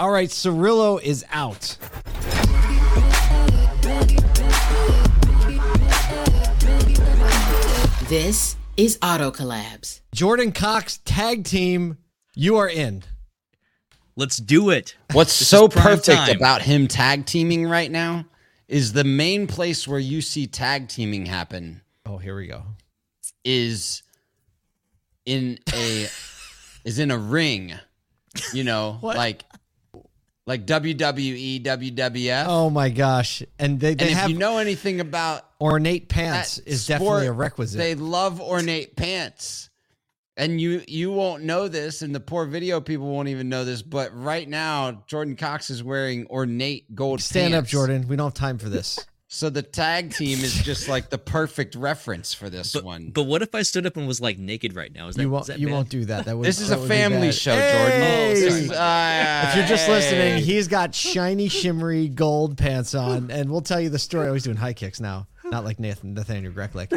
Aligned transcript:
All 0.00 0.10
right, 0.10 0.30
Cirillo 0.30 0.98
is 1.02 1.26
out. 1.30 1.76
This 8.08 8.56
is 8.76 8.98
Auto 9.02 9.30
Collabs. 9.30 10.00
Jordan 10.12 10.50
Cox 10.50 10.98
tag 11.04 11.44
team, 11.44 11.98
you 12.34 12.56
are 12.56 12.68
in. 12.68 13.04
Let's 14.16 14.38
do 14.38 14.70
it. 14.70 14.96
What's 15.12 15.38
This 15.38 15.46
so 15.46 15.68
perfect 15.68 16.06
time. 16.18 16.36
about 16.36 16.62
him 16.62 16.88
tag 16.88 17.24
teaming 17.26 17.66
right 17.68 17.90
now 17.90 18.24
is 18.66 18.92
the 18.94 19.04
main 19.04 19.46
place 19.46 19.86
where 19.86 20.00
you 20.00 20.22
see 20.22 20.46
tag 20.48 20.88
teaming 20.88 21.26
happen 21.26 21.82
Oh, 22.04 22.18
here 22.18 22.34
we 22.34 22.48
go. 22.48 22.62
is 23.44 24.02
in 25.24 25.58
a 25.72 26.08
is 26.84 26.98
in 26.98 27.12
a 27.12 27.18
ring. 27.18 27.74
You 28.52 28.64
know, 28.64 28.98
like 29.02 29.44
like 30.50 30.66
WWE, 30.66 31.62
WWF. 31.62 32.44
Oh 32.48 32.70
my 32.70 32.90
gosh. 32.90 33.40
And 33.60 33.78
they, 33.78 33.90
and 33.90 34.00
they 34.00 34.10
if 34.10 34.28
you 34.28 34.36
know 34.36 34.58
anything 34.58 34.98
about 34.98 35.46
ornate 35.60 36.08
pants 36.08 36.58
is 36.58 36.82
sport, 36.82 36.98
definitely 36.98 37.26
a 37.28 37.32
requisite. 37.32 37.78
They 37.78 37.94
love 37.94 38.40
ornate 38.40 38.96
pants. 38.96 39.70
And 40.36 40.60
you 40.60 40.82
you 40.88 41.12
won't 41.12 41.44
know 41.44 41.68
this, 41.68 42.02
and 42.02 42.12
the 42.14 42.18
poor 42.18 42.46
video 42.46 42.80
people 42.80 43.06
won't 43.06 43.28
even 43.28 43.48
know 43.48 43.64
this. 43.64 43.82
But 43.82 44.16
right 44.16 44.48
now, 44.48 45.04
Jordan 45.06 45.36
Cox 45.36 45.70
is 45.70 45.84
wearing 45.84 46.26
ornate 46.28 46.94
gold. 46.96 47.20
Stand 47.20 47.54
up. 47.54 47.66
Jordan. 47.66 48.08
We 48.08 48.16
don't 48.16 48.26
have 48.26 48.34
time 48.34 48.58
for 48.58 48.68
this. 48.70 48.98
So 49.32 49.48
the 49.48 49.62
tag 49.62 50.12
team 50.12 50.40
is 50.40 50.52
just 50.54 50.88
like 50.88 51.08
the 51.08 51.16
perfect 51.16 51.76
reference 51.76 52.34
for 52.34 52.50
this 52.50 52.72
But, 52.72 52.82
one. 52.82 53.10
but 53.10 53.22
what 53.24 53.42
if 53.42 53.54
I 53.54 53.62
stood 53.62 53.86
up 53.86 53.96
and 53.96 54.08
was 54.08 54.20
like 54.20 54.38
naked 54.40 54.74
right 54.74 54.92
now? 54.92 55.06
Is 55.06 55.14
that, 55.14 55.22
you 55.22 55.30
won't. 55.30 55.46
that 55.46 55.60
You 55.60 55.68
bad? 55.68 55.72
won't 55.72 55.88
do 55.88 56.04
that. 56.06 56.24
That 56.24 56.36
would, 56.36 56.44
this 56.44 56.60
is 56.60 56.70
that 56.70 56.80
a 56.80 56.86
family 56.88 57.30
show, 57.30 57.54
Hey! 57.54 57.72
Jordan. 57.78 58.02
Oh, 58.02 58.34
This 58.34 58.48
sorry. 58.54 58.64
is- 58.64 58.70
uh, 58.72 59.44
If 59.48 59.56
you're 59.56 59.66
just 59.68 59.86
hey. 59.86 59.92
listening, 59.92 60.42
he's 60.42 60.66
got 60.66 60.96
shiny, 60.96 61.46
shimmery 61.48 62.08
gold 62.08 62.58
pants 62.58 62.92
on, 62.96 63.30
and 63.30 63.48
we'll 63.52 63.60
tell 63.60 63.80
you 63.80 63.88
the 63.88 64.00
story. 64.00 64.26
Oh, 64.26 64.32
he's 64.34 64.42
doing 64.42 64.56
high 64.56 64.72
kicks 64.72 64.98
now, 64.98 65.28
not 65.44 65.64
like 65.64 65.78
Nathan 65.78 66.14
Nathaniel 66.14 66.52
Greklick. 66.52 66.90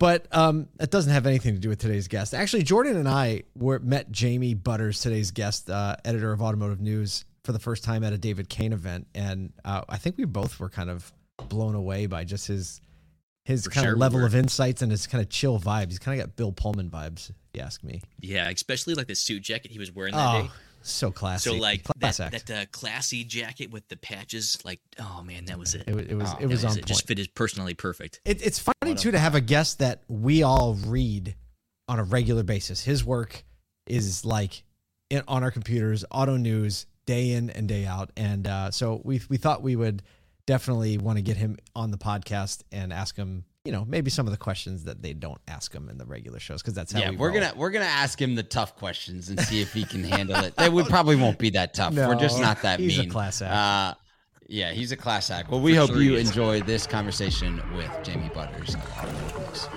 But 0.00 0.26
um, 0.32 0.66
it 0.80 0.90
doesn't 0.90 1.12
have 1.12 1.26
anything 1.26 1.54
to 1.54 1.60
do 1.60 1.68
with 1.68 1.78
today's 1.78 2.08
guest. 2.08 2.34
Actually, 2.34 2.64
Jordan 2.64 2.96
and 2.96 3.08
I 3.08 3.44
were 3.54 3.78
met 3.78 4.10
Jamie 4.10 4.54
Butters, 4.54 5.00
today's 5.00 5.30
guest, 5.30 5.70
uh, 5.70 5.94
editor 6.04 6.32
of 6.32 6.42
Automotive 6.42 6.80
News, 6.80 7.24
for 7.44 7.52
the 7.52 7.60
first 7.60 7.84
time 7.84 8.02
at 8.02 8.12
a 8.12 8.18
David 8.18 8.48
Kain 8.48 8.72
event, 8.72 9.06
and 9.14 9.52
uh, 9.64 9.82
I 9.88 9.98
think 9.98 10.18
we 10.18 10.24
both 10.24 10.58
were 10.58 10.68
kind 10.68 10.90
of 10.90 11.12
blown 11.48 11.74
away 11.74 12.06
by 12.06 12.24
just 12.24 12.46
his 12.46 12.80
his 13.44 13.64
For 13.64 13.70
kind 13.70 13.84
sure 13.84 13.92
of 13.92 13.98
we 13.98 14.00
level 14.00 14.20
were. 14.20 14.26
of 14.26 14.34
insights 14.34 14.82
and 14.82 14.90
his 14.92 15.06
kind 15.06 15.22
of 15.22 15.28
chill 15.28 15.58
vibes. 15.58 15.88
He's 15.88 15.98
kind 15.98 16.20
of 16.20 16.26
got 16.26 16.36
Bill 16.36 16.52
Pullman 16.52 16.90
vibes, 16.90 17.30
if 17.30 17.36
you 17.54 17.60
ask 17.60 17.82
me. 17.82 18.00
Yeah, 18.20 18.48
especially 18.48 18.94
like 18.94 19.08
the 19.08 19.16
suit 19.16 19.42
jacket 19.42 19.70
he 19.72 19.78
was 19.80 19.90
wearing 19.90 20.14
that 20.14 20.34
Oh, 20.36 20.42
day. 20.44 20.50
so 20.82 21.10
classy. 21.10 21.50
So 21.50 21.56
like 21.56 21.82
Class 21.82 22.18
that, 22.18 22.34
act. 22.34 22.46
that 22.46 22.62
uh, 22.62 22.66
classy 22.70 23.24
jacket 23.24 23.70
with 23.72 23.88
the 23.88 23.96
patches, 23.96 24.58
like 24.64 24.78
oh 25.00 25.22
man, 25.24 25.46
that 25.46 25.58
was 25.58 25.74
it. 25.74 25.84
It 25.88 25.94
was 25.94 26.06
it 26.06 26.14
was, 26.14 26.30
Oh, 26.32 26.36
it 26.40 26.46
was 26.46 26.64
on 26.64 26.78
it. 26.78 26.86
Just 26.86 27.06
fitted 27.08 27.34
personally 27.34 27.74
perfect. 27.74 28.20
It, 28.24 28.46
it's 28.46 28.60
funny 28.60 28.94
too 28.94 29.10
to 29.10 29.18
have 29.18 29.34
a 29.34 29.40
guest 29.40 29.80
that 29.80 30.02
we 30.08 30.44
all 30.44 30.74
read 30.86 31.34
on 31.88 31.98
a 31.98 32.04
regular 32.04 32.44
basis. 32.44 32.84
His 32.84 33.04
work 33.04 33.42
is 33.88 34.24
like 34.24 34.62
in, 35.10 35.22
on 35.26 35.42
our 35.42 35.50
computers, 35.50 36.04
auto 36.12 36.36
news, 36.36 36.86
day 37.06 37.32
in 37.32 37.50
and 37.50 37.66
day 37.66 37.86
out, 37.86 38.10
and 38.16 38.46
uh, 38.46 38.70
so 38.70 39.00
we 39.04 39.20
we 39.28 39.36
thought 39.36 39.62
we 39.62 39.74
would 39.74 40.04
definitely 40.46 40.98
want 40.98 41.18
to 41.18 41.22
get 41.22 41.36
him 41.36 41.56
on 41.74 41.90
the 41.90 41.98
podcast 41.98 42.62
and 42.72 42.92
ask 42.92 43.16
him, 43.16 43.44
you 43.64 43.72
know, 43.72 43.84
maybe 43.86 44.10
some 44.10 44.26
of 44.26 44.32
the 44.32 44.36
questions 44.38 44.84
that 44.84 45.02
they 45.02 45.12
don't 45.12 45.40
ask 45.48 45.72
him 45.72 45.88
in 45.88 45.98
the 45.98 46.04
regular 46.04 46.40
shows 46.40 46.62
because 46.62 46.74
that's 46.74 46.92
how 46.92 47.00
yeah, 47.00 47.10
we 47.10 47.16
we're 47.16 47.28
roll. 47.30 47.40
gonna 47.40 47.52
we're 47.56 47.70
gonna 47.70 47.84
ask 47.84 48.20
him 48.20 48.34
the 48.34 48.42
tough 48.42 48.76
questions 48.76 49.28
and 49.28 49.38
see 49.40 49.60
if 49.60 49.72
he 49.72 49.84
can 49.84 50.02
handle 50.04 50.36
it. 50.44 50.54
They 50.62 50.68
would 50.68 50.86
probably 50.86 51.16
won't 51.16 51.38
be 51.38 51.50
that 51.50 51.74
tough. 51.74 51.94
we're 51.94 52.14
just 52.16 52.40
not 52.40 52.62
that 52.62 52.80
he's 52.80 52.98
a 52.98 53.02
mean. 53.02 53.10
class 53.10 53.40
act. 53.42 53.52
Uh, 53.52 53.94
yeah, 54.48 54.72
he's 54.72 54.92
a 54.92 54.96
class 54.96 55.30
act. 55.30 55.50
Well, 55.50 55.60
we 55.60 55.72
For 55.74 55.80
hope 55.80 55.90
sure 55.90 56.02
you 56.02 56.16
enjoy 56.16 56.60
this 56.60 56.86
conversation 56.86 57.62
with 57.76 57.90
Jamie 58.02 58.30
Butters. 58.34 58.74
of 58.74 58.82
Automotive 58.98 59.38
News. 59.38 59.68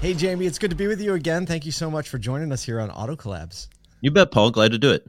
Hey 0.00 0.14
Jamie, 0.14 0.46
it's 0.46 0.58
good 0.58 0.70
to 0.70 0.76
be 0.76 0.86
with 0.86 1.00
you 1.02 1.12
again. 1.12 1.44
Thank 1.44 1.66
you 1.66 1.72
so 1.72 1.90
much 1.90 2.08
for 2.08 2.16
joining 2.16 2.52
us 2.52 2.64
here 2.64 2.80
on 2.80 2.90
Auto 2.90 3.16
Collabs. 3.16 3.68
You 4.00 4.10
bet, 4.10 4.30
Paul. 4.30 4.50
Glad 4.50 4.72
to 4.72 4.78
do 4.78 4.90
it. 4.92 5.06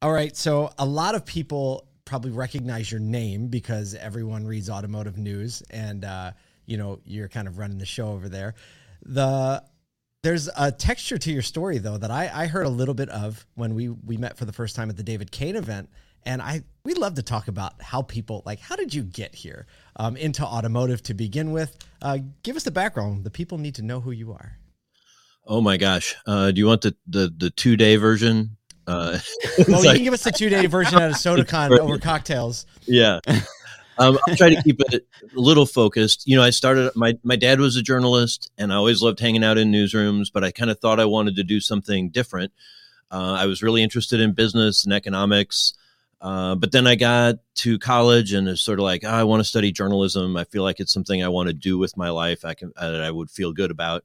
All 0.00 0.12
right. 0.12 0.36
So 0.36 0.72
a 0.78 0.86
lot 0.86 1.14
of 1.14 1.26
people 1.26 1.88
probably 2.04 2.30
recognize 2.30 2.90
your 2.90 3.00
name 3.00 3.48
because 3.48 3.94
everyone 3.94 4.46
reads 4.46 4.70
automotive 4.70 5.18
news 5.18 5.62
and 5.70 6.04
uh, 6.04 6.32
you 6.66 6.76
know, 6.76 7.00
you're 7.04 7.28
kind 7.28 7.48
of 7.48 7.58
running 7.58 7.78
the 7.78 7.86
show 7.86 8.08
over 8.08 8.28
there. 8.28 8.54
The 9.02 9.64
there's 10.22 10.48
a 10.56 10.70
texture 10.70 11.18
to 11.18 11.32
your 11.32 11.42
story 11.42 11.78
though 11.78 11.96
that 11.96 12.10
I, 12.10 12.30
I 12.32 12.46
heard 12.46 12.66
a 12.66 12.70
little 12.70 12.94
bit 12.94 13.08
of 13.08 13.44
when 13.54 13.74
we 13.74 13.88
we 13.88 14.16
met 14.16 14.36
for 14.36 14.44
the 14.44 14.52
first 14.52 14.76
time 14.76 14.88
at 14.88 14.96
the 14.96 15.02
David 15.02 15.32
Kain 15.32 15.56
event. 15.56 15.88
And 16.24 16.42
I 16.42 16.62
we'd 16.84 16.98
love 16.98 17.14
to 17.14 17.22
talk 17.22 17.48
about 17.48 17.80
how 17.82 18.02
people 18.02 18.42
like 18.46 18.60
how 18.60 18.76
did 18.76 18.94
you 18.94 19.02
get 19.02 19.34
here 19.34 19.66
um, 19.96 20.16
into 20.16 20.44
automotive 20.44 21.02
to 21.04 21.14
begin 21.14 21.50
with? 21.50 21.76
Uh, 22.00 22.18
give 22.44 22.54
us 22.54 22.62
the 22.62 22.70
background. 22.70 23.24
The 23.24 23.30
people 23.30 23.58
need 23.58 23.74
to 23.76 23.82
know 23.82 24.00
who 24.00 24.12
you 24.12 24.32
are. 24.32 24.58
Oh 25.44 25.60
my 25.60 25.76
gosh. 25.76 26.14
Uh, 26.26 26.52
do 26.52 26.60
you 26.60 26.66
want 26.66 26.82
the 26.82 26.94
the, 27.06 27.32
the 27.36 27.50
two 27.50 27.76
day 27.76 27.96
version? 27.96 28.58
Uh, 28.88 29.18
Well, 29.68 29.80
you 29.82 29.86
like- 29.88 29.96
can 29.96 30.04
give 30.04 30.14
us 30.14 30.24
the 30.24 30.32
two 30.32 30.48
day 30.48 30.66
version 30.66 30.98
at 30.98 31.10
a 31.10 31.14
SodaCon 31.14 31.78
over 31.78 31.98
cocktails. 32.10 32.66
yeah. 32.86 33.20
Um, 34.00 34.16
I'll 34.28 34.36
try 34.36 34.54
to 34.54 34.62
keep 34.62 34.80
it 34.80 34.94
a 34.94 35.40
little 35.40 35.66
focused. 35.66 36.22
You 36.26 36.36
know, 36.36 36.42
I 36.44 36.50
started. 36.50 36.92
My 36.94 37.18
my 37.24 37.34
dad 37.34 37.58
was 37.58 37.74
a 37.74 37.82
journalist, 37.82 38.48
and 38.56 38.72
I 38.72 38.76
always 38.76 39.02
loved 39.02 39.18
hanging 39.18 39.42
out 39.42 39.58
in 39.58 39.72
newsrooms. 39.72 40.28
But 40.32 40.44
I 40.44 40.52
kind 40.52 40.70
of 40.70 40.78
thought 40.78 41.00
I 41.00 41.04
wanted 41.04 41.34
to 41.36 41.42
do 41.42 41.58
something 41.60 42.10
different. 42.10 42.52
Uh, 43.10 43.32
I 43.32 43.46
was 43.46 43.60
really 43.60 43.82
interested 43.82 44.20
in 44.20 44.34
business 44.34 44.84
and 44.84 44.92
economics. 44.94 45.74
Uh, 46.20 46.54
but 46.54 46.70
then 46.72 46.86
I 46.86 46.94
got 46.96 47.36
to 47.56 47.78
college 47.78 48.32
and 48.32 48.48
it's 48.48 48.60
sort 48.60 48.78
of 48.80 48.84
like, 48.84 49.04
oh, 49.04 49.08
I 49.08 49.22
want 49.24 49.40
to 49.40 49.44
study 49.44 49.70
journalism. 49.72 50.36
I 50.36 50.44
feel 50.44 50.62
like 50.64 50.80
it's 50.80 50.92
something 50.92 51.22
I 51.22 51.28
want 51.28 51.46
to 51.48 51.52
do 51.52 51.78
with 51.78 51.96
my 51.96 52.10
life. 52.10 52.44
I 52.44 52.54
can, 52.54 52.72
that 52.76 53.02
I 53.02 53.10
would 53.10 53.30
feel 53.30 53.52
good 53.52 53.70
about. 53.70 54.04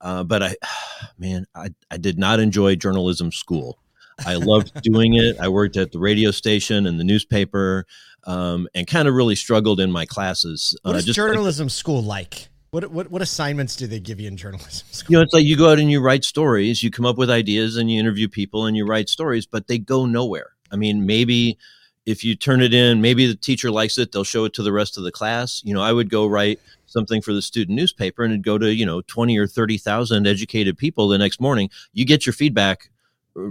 Uh, 0.00 0.22
but 0.24 0.42
I, 0.42 0.56
man, 1.18 1.46
I, 1.54 1.68
I 1.90 1.96
did 1.98 2.18
not 2.18 2.40
enjoy 2.40 2.74
journalism 2.76 3.30
school. 3.32 3.78
I 4.24 4.34
loved 4.34 4.72
doing 4.82 5.14
it. 5.14 5.36
I 5.40 5.48
worked 5.48 5.76
at 5.76 5.92
the 5.92 5.98
radio 5.98 6.30
station 6.30 6.86
and 6.86 6.98
the 6.98 7.04
newspaper, 7.04 7.86
um, 8.24 8.68
and 8.74 8.86
kind 8.86 9.06
of 9.08 9.14
really 9.14 9.36
struggled 9.36 9.80
in 9.80 9.90
my 9.92 10.06
classes. 10.06 10.76
What 10.82 10.94
Uh, 10.94 10.98
is 10.98 11.04
just 11.04 11.16
journalism 11.16 11.68
school 11.68 12.02
like? 12.02 12.48
What, 12.70 12.90
what 12.90 13.10
what 13.10 13.22
assignments 13.22 13.76
do 13.76 13.86
they 13.86 14.00
give 14.00 14.20
you 14.20 14.28
in 14.28 14.36
journalism 14.36 14.86
school? 14.90 15.12
you 15.12 15.18
know, 15.18 15.22
it's 15.22 15.32
like 15.32 15.44
you 15.44 15.56
go 15.56 15.70
out 15.70 15.78
and 15.78 15.90
you 15.90 16.00
write 16.00 16.24
stories, 16.24 16.82
you 16.82 16.90
come 16.90 17.06
up 17.06 17.16
with 17.18 17.30
ideas 17.30 17.76
and 17.76 17.90
you 17.90 17.98
interview 18.00 18.28
people 18.28 18.66
and 18.66 18.76
you 18.76 18.86
write 18.86 19.08
stories, 19.08 19.46
but 19.46 19.68
they 19.68 19.78
go 19.78 20.06
nowhere. 20.06 20.50
I 20.72 20.76
mean, 20.76 21.06
maybe 21.06 21.58
if 22.06 22.22
you 22.24 22.34
turn 22.36 22.60
it 22.60 22.72
in, 22.74 23.00
maybe 23.00 23.26
the 23.26 23.34
teacher 23.34 23.70
likes 23.70 23.98
it, 23.98 24.12
they'll 24.12 24.24
show 24.24 24.44
it 24.44 24.52
to 24.54 24.62
the 24.62 24.72
rest 24.72 24.96
of 24.98 25.04
the 25.04 25.12
class. 25.12 25.60
You 25.64 25.74
know, 25.74 25.80
I 25.82 25.92
would 25.92 26.08
go 26.10 26.26
write 26.26 26.60
something 26.86 27.20
for 27.20 27.32
the 27.32 27.42
student 27.42 27.76
newspaper 27.76 28.22
and 28.24 28.32
it'd 28.32 28.44
go 28.44 28.58
to, 28.58 28.72
you 28.72 28.86
know, 28.86 29.00
20 29.02 29.36
or 29.38 29.46
30,000 29.46 30.26
educated 30.26 30.78
people 30.78 31.08
the 31.08 31.18
next 31.18 31.40
morning. 31.40 31.68
You 31.92 32.04
get 32.04 32.24
your 32.26 32.32
feedback, 32.32 32.78
uh, 32.84 32.95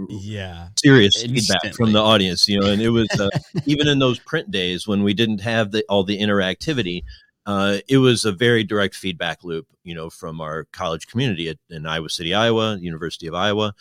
Yeah, 0.08 0.68
serious 0.76 1.22
feedback 1.22 1.74
from 1.74 1.92
the 1.92 2.02
audience, 2.02 2.48
you 2.48 2.60
know, 2.60 2.66
and 2.70 2.82
it 2.82 2.90
was 2.90 3.08
uh, 3.20 3.28
even 3.66 3.86
in 3.86 3.98
those 3.98 4.18
print 4.18 4.50
days 4.50 4.86
when 4.86 5.02
we 5.02 5.14
didn't 5.14 5.40
have 5.40 5.70
the, 5.70 5.84
all 5.88 6.02
the 6.02 6.18
interactivity, 6.18 7.02
uh, 7.46 7.78
it 7.88 7.98
was 7.98 8.24
a 8.24 8.32
very 8.32 8.64
direct 8.64 8.96
feedback 8.96 9.44
loop, 9.44 9.66
you 9.84 9.94
know, 9.94 10.10
from 10.10 10.40
our 10.40 10.64
college 10.72 11.06
community 11.06 11.48
at, 11.48 11.58
in 11.70 11.86
Iowa 11.86 12.10
City, 12.10 12.34
Iowa, 12.34 12.76
University 12.80 13.28
of 13.28 13.34
Iowa. 13.34 13.74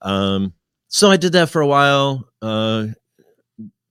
Um, 0.00 0.52
so 0.86 1.10
I 1.10 1.16
did 1.16 1.32
that 1.32 1.50
for 1.50 1.60
a 1.60 1.66
while. 1.66 2.28
Uh, 2.40 2.88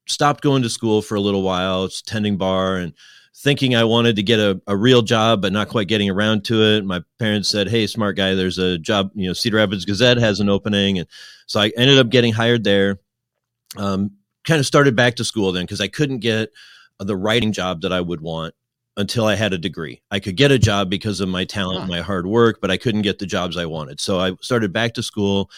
stopped 0.08 0.42
going 0.42 0.62
to 0.64 0.70
school 0.70 1.02
for 1.02 1.16
a 1.16 1.22
little 1.22 1.42
while, 1.42 1.90
tending 2.06 2.38
bar 2.38 2.78
and 2.78 2.94
thinking 3.36 3.76
I 3.76 3.84
wanted 3.84 4.16
to 4.18 4.24
get 4.24 4.40
a, 4.40 4.62
a 4.68 4.76
real 4.76 5.02
job, 5.02 5.42
but 5.42 5.52
not 5.54 5.70
quite 5.70 5.88
getting 5.88 6.10
around 6.10 6.44
to 6.46 6.62
it. 6.62 6.86
My 6.86 7.02
parents 7.18 7.50
said, 7.50 7.70
Hey, 7.70 7.88
smart 7.88 8.16
guy, 8.16 8.36
there's 8.36 8.58
a 8.58 8.78
job, 8.78 9.12
you 9.16 9.28
know, 9.28 9.34
Cedar 9.34 9.58
Rapids 9.58 9.86
Gazette 9.86 10.18
has 10.18 10.40
an 10.40 10.50
opening. 10.50 11.00
And 11.00 11.08
so 11.48 11.60
I 11.60 11.72
ended 11.78 11.98
up 11.98 12.10
getting 12.10 12.34
hired 12.34 12.64
there. 12.64 13.00
Um, 13.78 14.12
kind 14.44 14.60
of 14.60 14.66
started 14.66 14.96
back 14.96 15.16
to 15.16 15.24
school 15.24 15.52
then 15.52 15.64
because 15.64 15.82
I 15.82 15.88
couldn't 15.88 16.20
get 16.20 16.50
the 17.00 17.16
writing 17.16 17.52
job 17.52 17.82
that 17.82 17.94
I 17.94 18.02
would 18.02 18.22
want 18.22 18.54
until 18.98 19.26
I 19.26 19.36
had 19.36 19.54
a 19.54 19.58
degree. 19.58 20.02
I 20.12 20.20
could 20.20 20.36
get 20.36 20.52
a 20.52 20.60
job 20.60 20.90
because 20.90 21.22
of 21.22 21.30
my 21.30 21.46
talent, 21.46 21.82
Huh. 21.82 21.88
my 21.88 22.02
hard 22.02 22.28
work, 22.28 22.60
but 22.62 22.70
I 22.70 22.78
couldn't 22.78 23.04
get 23.04 23.20
the 23.20 23.26
jobs 23.26 23.58
I 23.58 23.66
wanted. 23.66 24.00
So 24.02 24.20
I 24.20 24.34
started 24.42 24.74
back 24.74 24.94
to 24.96 25.04
school. 25.04 25.50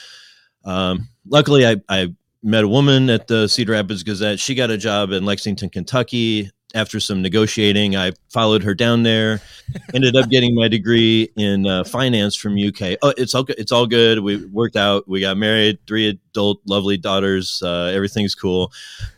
Um, 0.63 1.09
luckily, 1.27 1.65
I, 1.65 1.77
I 1.89 2.13
met 2.43 2.63
a 2.63 2.67
woman 2.67 3.09
at 3.09 3.27
the 3.27 3.47
Cedar 3.47 3.71
Rapids 3.73 4.03
Gazette. 4.03 4.39
She 4.39 4.53
got 4.55 4.69
a 4.69 4.77
job 4.77 5.11
in 5.11 5.25
Lexington, 5.25 5.69
Kentucky. 5.69 6.51
After 6.75 6.99
some 6.99 7.21
negotiating, 7.21 7.95
I 7.95 8.13
followed 8.29 8.63
her 8.63 8.73
down 8.73 9.03
there. 9.03 9.41
Ended 9.93 10.15
up 10.15 10.29
getting 10.29 10.55
my 10.55 10.67
degree 10.67 11.29
in 11.35 11.67
uh, 11.67 11.83
finance 11.83 12.35
from 12.35 12.57
UK. 12.57 12.97
Oh, 13.03 13.13
it's 13.15 13.35
all 13.35 13.43
good. 13.43 13.59
It's 13.59 13.71
all 13.71 13.85
good. 13.85 14.19
We 14.19 14.45
worked 14.47 14.75
out. 14.75 15.07
We 15.07 15.21
got 15.21 15.37
married. 15.37 15.77
Three 15.85 16.09
adult, 16.09 16.61
lovely 16.65 16.97
daughters. 16.97 17.61
Uh, 17.63 17.91
everything's 17.93 18.33
cool. 18.33 18.71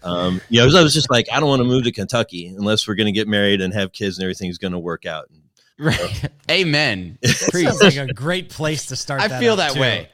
Um, 0.04 0.42
you 0.50 0.60
know, 0.60 0.78
I 0.78 0.84
was 0.84 0.94
just 0.94 1.10
like, 1.10 1.28
I 1.32 1.40
don't 1.40 1.48
want 1.48 1.62
to 1.62 1.68
move 1.68 1.86
to 1.86 1.94
Kentucky 1.94 2.48
unless 2.48 2.88
we're 2.88 2.96
going 2.96 3.08
to 3.08 3.14
get 3.14 3.28
married 3.28 3.62
and 3.62 3.74
have 3.74 3.94
kids 3.94 4.18
and 4.18 4.24
everything's 4.24 4.58
going 4.58 4.74
to 4.74 4.80
work 4.80 5.06
out. 5.06 5.30
Right. 5.78 6.30
Amen. 6.52 7.18
Sounds 7.26 7.82
like 7.82 7.98
a 7.98 8.14
great 8.14 8.50
place 8.50 8.88
to 8.88 8.96
start. 8.96 9.22
I 9.22 9.28
that 9.28 9.40
feel 9.40 9.56
that 9.58 9.74
too. 9.74 9.82
way. 9.82 10.10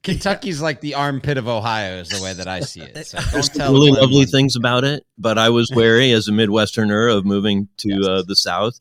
Kentucky's 0.02 0.62
like 0.62 0.80
the 0.80 0.94
armpit 0.94 1.36
of 1.36 1.46
Ohio, 1.46 1.96
is 1.98 2.08
the 2.08 2.22
way 2.22 2.32
that 2.32 2.48
I 2.48 2.60
see 2.60 2.80
it. 2.80 3.06
So 3.06 3.18
don't 3.18 3.32
There's 3.32 3.48
tell 3.50 3.72
really 3.72 3.90
Glenn 3.90 4.02
lovely 4.02 4.18
one. 4.18 4.26
things 4.28 4.56
about 4.56 4.84
it, 4.84 5.04
but 5.18 5.36
I 5.36 5.50
was 5.50 5.70
wary 5.74 6.12
as 6.12 6.26
a 6.28 6.32
Midwesterner 6.32 7.14
of 7.14 7.24
moving 7.24 7.68
to 7.78 8.00
uh, 8.02 8.22
the 8.22 8.36
South. 8.36 8.78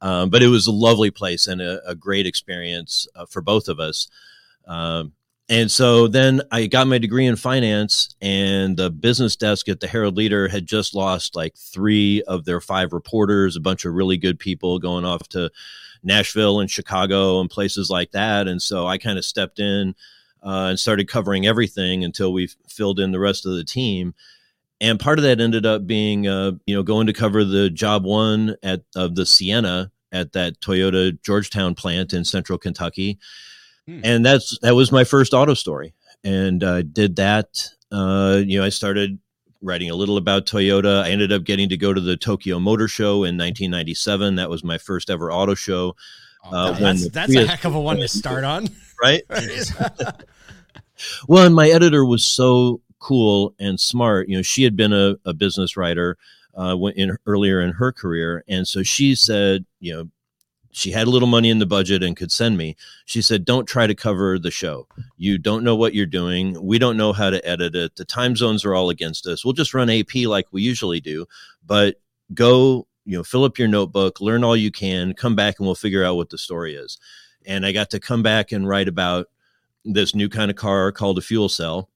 Um, 0.00 0.30
but 0.30 0.42
it 0.42 0.48
was 0.48 0.66
a 0.66 0.72
lovely 0.72 1.10
place 1.10 1.46
and 1.46 1.60
a, 1.60 1.86
a 1.88 1.94
great 1.94 2.26
experience 2.26 3.08
uh, 3.16 3.26
for 3.26 3.40
both 3.40 3.68
of 3.68 3.80
us. 3.80 4.08
Um, 4.66 5.12
and 5.48 5.70
so 5.70 6.06
then 6.06 6.42
I 6.52 6.66
got 6.66 6.86
my 6.86 6.98
degree 6.98 7.24
in 7.26 7.36
finance, 7.36 8.14
and 8.20 8.76
the 8.76 8.90
business 8.90 9.34
desk 9.34 9.68
at 9.68 9.80
the 9.80 9.88
Herald 9.88 10.16
Leader 10.16 10.46
had 10.46 10.66
just 10.66 10.94
lost 10.94 11.34
like 11.34 11.56
three 11.56 12.22
of 12.28 12.44
their 12.44 12.60
five 12.60 12.92
reporters, 12.92 13.56
a 13.56 13.60
bunch 13.60 13.86
of 13.86 13.94
really 13.94 14.18
good 14.18 14.38
people 14.38 14.78
going 14.78 15.06
off 15.06 15.26
to 15.30 15.50
Nashville 16.02 16.60
and 16.60 16.70
Chicago 16.70 17.40
and 17.40 17.48
places 17.48 17.88
like 17.88 18.10
that. 18.12 18.46
And 18.46 18.60
so 18.60 18.86
I 18.86 18.98
kind 18.98 19.18
of 19.18 19.24
stepped 19.24 19.58
in 19.58 19.94
uh, 20.42 20.68
and 20.70 20.80
started 20.80 21.08
covering 21.08 21.46
everything 21.46 22.04
until 22.04 22.32
we 22.32 22.48
filled 22.68 23.00
in 23.00 23.12
the 23.12 23.20
rest 23.20 23.46
of 23.46 23.54
the 23.54 23.64
team. 23.64 24.14
And 24.80 25.00
part 25.00 25.18
of 25.18 25.24
that 25.24 25.40
ended 25.40 25.66
up 25.66 25.86
being, 25.86 26.28
uh, 26.28 26.52
you 26.66 26.74
know, 26.74 26.82
going 26.82 27.08
to 27.08 27.12
cover 27.12 27.44
the 27.44 27.68
job 27.68 28.04
one 28.04 28.56
at 28.62 28.82
of 28.94 29.16
the 29.16 29.26
Sienna 29.26 29.90
at 30.12 30.32
that 30.32 30.60
Toyota 30.60 31.20
Georgetown 31.22 31.74
plant 31.74 32.12
in 32.12 32.24
Central 32.24 32.58
Kentucky, 32.58 33.18
Hmm. 33.86 34.00
and 34.04 34.24
that's 34.26 34.58
that 34.60 34.74
was 34.74 34.92
my 34.92 35.04
first 35.04 35.32
auto 35.34 35.54
story. 35.54 35.94
And 36.22 36.62
I 36.62 36.82
did 36.82 37.16
that. 37.16 37.68
Uh, 37.90 38.42
you 38.44 38.58
know, 38.58 38.64
I 38.64 38.68
started 38.68 39.18
writing 39.62 39.90
a 39.90 39.94
little 39.94 40.16
about 40.16 40.46
Toyota. 40.46 41.02
I 41.02 41.10
ended 41.10 41.32
up 41.32 41.44
getting 41.44 41.68
to 41.70 41.76
go 41.76 41.92
to 41.92 42.00
the 42.00 42.16
Tokyo 42.16 42.58
Motor 42.58 42.86
Show 42.86 43.24
in 43.24 43.36
1997. 43.36 44.36
That 44.36 44.50
was 44.50 44.62
my 44.62 44.78
first 44.78 45.10
ever 45.10 45.32
auto 45.32 45.54
show. 45.54 45.96
Oh, 46.44 46.50
Uh, 46.72 46.72
That's 46.78 47.08
that's 47.10 47.34
a 47.34 47.46
heck 47.46 47.64
of 47.64 47.74
a 47.74 47.80
one 47.80 47.98
to 47.98 48.08
start 48.08 48.44
on. 48.44 48.68
right? 49.02 49.22
Well, 51.28 51.46
and 51.46 51.54
my 51.54 51.68
editor 51.68 52.04
was 52.04 52.26
so 52.26 52.80
cool 52.98 53.54
and 53.60 53.78
smart. 53.78 54.28
You 54.28 54.36
know, 54.38 54.42
she 54.42 54.64
had 54.64 54.74
been 54.76 54.92
a, 54.92 55.14
a 55.24 55.32
business 55.32 55.76
writer 55.76 56.16
uh, 56.58 56.76
in 56.96 57.16
earlier 57.24 57.60
in 57.60 57.70
her 57.74 57.92
career, 57.92 58.42
and 58.48 58.66
so 58.66 58.82
she 58.82 59.14
said, 59.14 59.64
you 59.78 59.94
know, 59.94 60.08
she 60.72 60.90
had 60.90 61.06
a 61.06 61.10
little 61.10 61.28
money 61.28 61.50
in 61.50 61.60
the 61.60 61.66
budget 61.66 62.02
and 62.02 62.16
could 62.16 62.32
send 62.32 62.58
me. 62.58 62.74
She 63.04 63.22
said, 63.22 63.44
"Don't 63.44 63.66
try 63.66 63.86
to 63.86 63.94
cover 63.94 64.40
the 64.40 64.50
show. 64.50 64.88
You 65.16 65.38
don't 65.38 65.62
know 65.62 65.76
what 65.76 65.94
you're 65.94 66.04
doing. 66.04 66.60
We 66.60 66.80
don't 66.80 66.96
know 66.96 67.12
how 67.12 67.30
to 67.30 67.46
edit 67.48 67.76
it. 67.76 67.94
The 67.94 68.04
time 68.04 68.34
zones 68.34 68.64
are 68.64 68.74
all 68.74 68.90
against 68.90 69.24
us. 69.28 69.44
We'll 69.44 69.54
just 69.54 69.74
run 69.74 69.88
AP 69.88 70.16
like 70.26 70.46
we 70.50 70.62
usually 70.62 71.00
do, 71.00 71.26
but 71.64 72.00
go." 72.34 72.87
You 73.08 73.16
know, 73.16 73.24
fill 73.24 73.44
up 73.44 73.58
your 73.58 73.68
notebook, 73.68 74.20
learn 74.20 74.44
all 74.44 74.56
you 74.56 74.70
can, 74.70 75.14
come 75.14 75.34
back, 75.34 75.56
and 75.58 75.66
we'll 75.66 75.74
figure 75.74 76.04
out 76.04 76.16
what 76.16 76.30
the 76.30 76.38
story 76.38 76.74
is. 76.74 76.98
And 77.46 77.64
I 77.64 77.72
got 77.72 77.90
to 77.90 78.00
come 78.00 78.22
back 78.22 78.52
and 78.52 78.68
write 78.68 78.88
about 78.88 79.28
this 79.84 80.14
new 80.14 80.28
kind 80.28 80.50
of 80.50 80.56
car 80.56 80.92
called 80.92 81.16
a 81.16 81.22
fuel 81.22 81.48
cell 81.48 81.88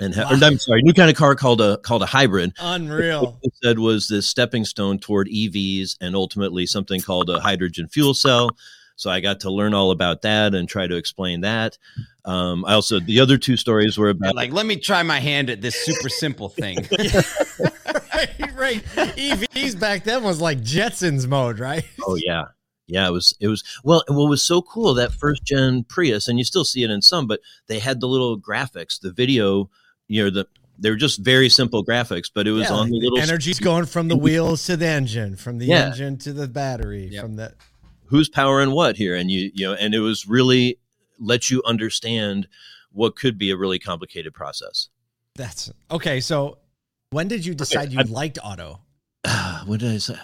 and 0.00 0.14
ha- 0.14 0.28
or, 0.30 0.44
I'm 0.44 0.58
sorry, 0.58 0.82
new 0.82 0.92
kind 0.92 1.10
of 1.10 1.16
car 1.16 1.34
called 1.34 1.60
a 1.60 1.78
called 1.78 2.02
a 2.02 2.06
hybrid. 2.06 2.52
Unreal. 2.58 3.38
It 3.42 3.52
said 3.62 3.78
was 3.78 4.08
this 4.08 4.28
stepping 4.28 4.64
stone 4.64 4.98
toward 4.98 5.28
EVs 5.28 5.96
and 6.00 6.16
ultimately 6.16 6.66
something 6.66 7.00
called 7.00 7.30
a 7.30 7.40
hydrogen 7.40 7.88
fuel 7.88 8.14
cell. 8.14 8.50
So 9.02 9.10
I 9.10 9.18
got 9.18 9.40
to 9.40 9.50
learn 9.50 9.74
all 9.74 9.90
about 9.90 10.22
that 10.22 10.54
and 10.54 10.68
try 10.68 10.86
to 10.86 10.94
explain 10.96 11.40
that. 11.40 11.76
Um, 12.24 12.64
I 12.64 12.74
also 12.74 13.00
the 13.00 13.18
other 13.18 13.36
two 13.36 13.56
stories 13.56 13.98
were 13.98 14.10
about 14.10 14.36
like, 14.36 14.52
let 14.52 14.64
me 14.64 14.76
try 14.76 15.02
my 15.02 15.18
hand 15.18 15.50
at 15.50 15.60
this 15.60 15.74
super 15.74 16.08
simple 16.08 16.48
thing. 16.48 16.76
right, 18.14 18.54
right. 18.54 18.82
EVs 19.16 19.78
back 19.80 20.04
then 20.04 20.22
was 20.22 20.40
like 20.40 20.60
Jetsons 20.60 21.26
mode, 21.26 21.58
right? 21.58 21.84
oh 22.06 22.16
yeah 22.16 22.44
yeah 22.88 23.06
it 23.06 23.10
was 23.12 23.34
it 23.40 23.46
was 23.48 23.62
well 23.84 24.02
what 24.08 24.28
was 24.28 24.42
so 24.42 24.60
cool 24.62 24.92
that 24.94 25.12
first 25.12 25.44
gen 25.44 25.84
prius 25.84 26.26
and 26.26 26.36
you 26.38 26.44
still 26.44 26.64
see 26.64 26.82
it 26.82 26.90
in 26.90 27.00
some 27.00 27.28
but 27.28 27.38
they 27.68 27.78
had 27.78 28.00
the 28.00 28.08
little 28.08 28.36
graphics 28.40 29.00
the 29.00 29.12
video 29.12 29.70
you 30.08 30.22
know 30.24 30.28
the 30.28 30.44
they 30.80 30.90
were 30.90 30.96
just 30.96 31.20
very 31.24 31.48
simple 31.48 31.84
graphics 31.84 32.28
but 32.34 32.48
it 32.48 32.50
was 32.50 32.68
Yeah, 32.70 32.74
on 32.76 32.90
the 32.90 32.98
little 32.98 33.20
energy's 33.20 33.60
going 33.60 33.86
from 33.86 34.08
the 34.08 34.16
wheels 34.16 34.66
to 34.66 34.76
the 34.76 34.86
engine, 34.86 35.36
from 35.36 35.58
the 35.58 35.66
Yeah. 35.66 35.86
engine 35.88 36.18
to 36.18 36.32
the 36.32 36.48
battery, 36.48 37.08
Yep. 37.12 37.22
from 37.22 37.36
the 37.36 37.54
who's 38.12 38.28
powering 38.28 38.70
what 38.70 38.96
here 38.96 39.16
and 39.16 39.30
you 39.30 39.50
you 39.54 39.66
know 39.66 39.74
and 39.74 39.94
it 39.94 40.00
was 40.00 40.28
really 40.28 40.78
let 41.18 41.50
you 41.50 41.62
understand 41.66 42.46
what 42.92 43.16
could 43.16 43.36
be 43.38 43.50
a 43.50 43.56
really 43.56 43.78
complicated 43.78 44.32
process 44.34 44.88
that's 45.34 45.72
okay. 45.90 46.20
So 46.20 46.58
when 47.10 47.26
did 47.26 47.44
you 47.46 47.54
decide 47.54 47.90
you 47.92 48.00
I- 48.00 48.02
liked 48.02 48.38
auto? 48.44 48.80
what 49.66 49.80
did 49.80 49.90
i 49.92 49.98
say 49.98 50.14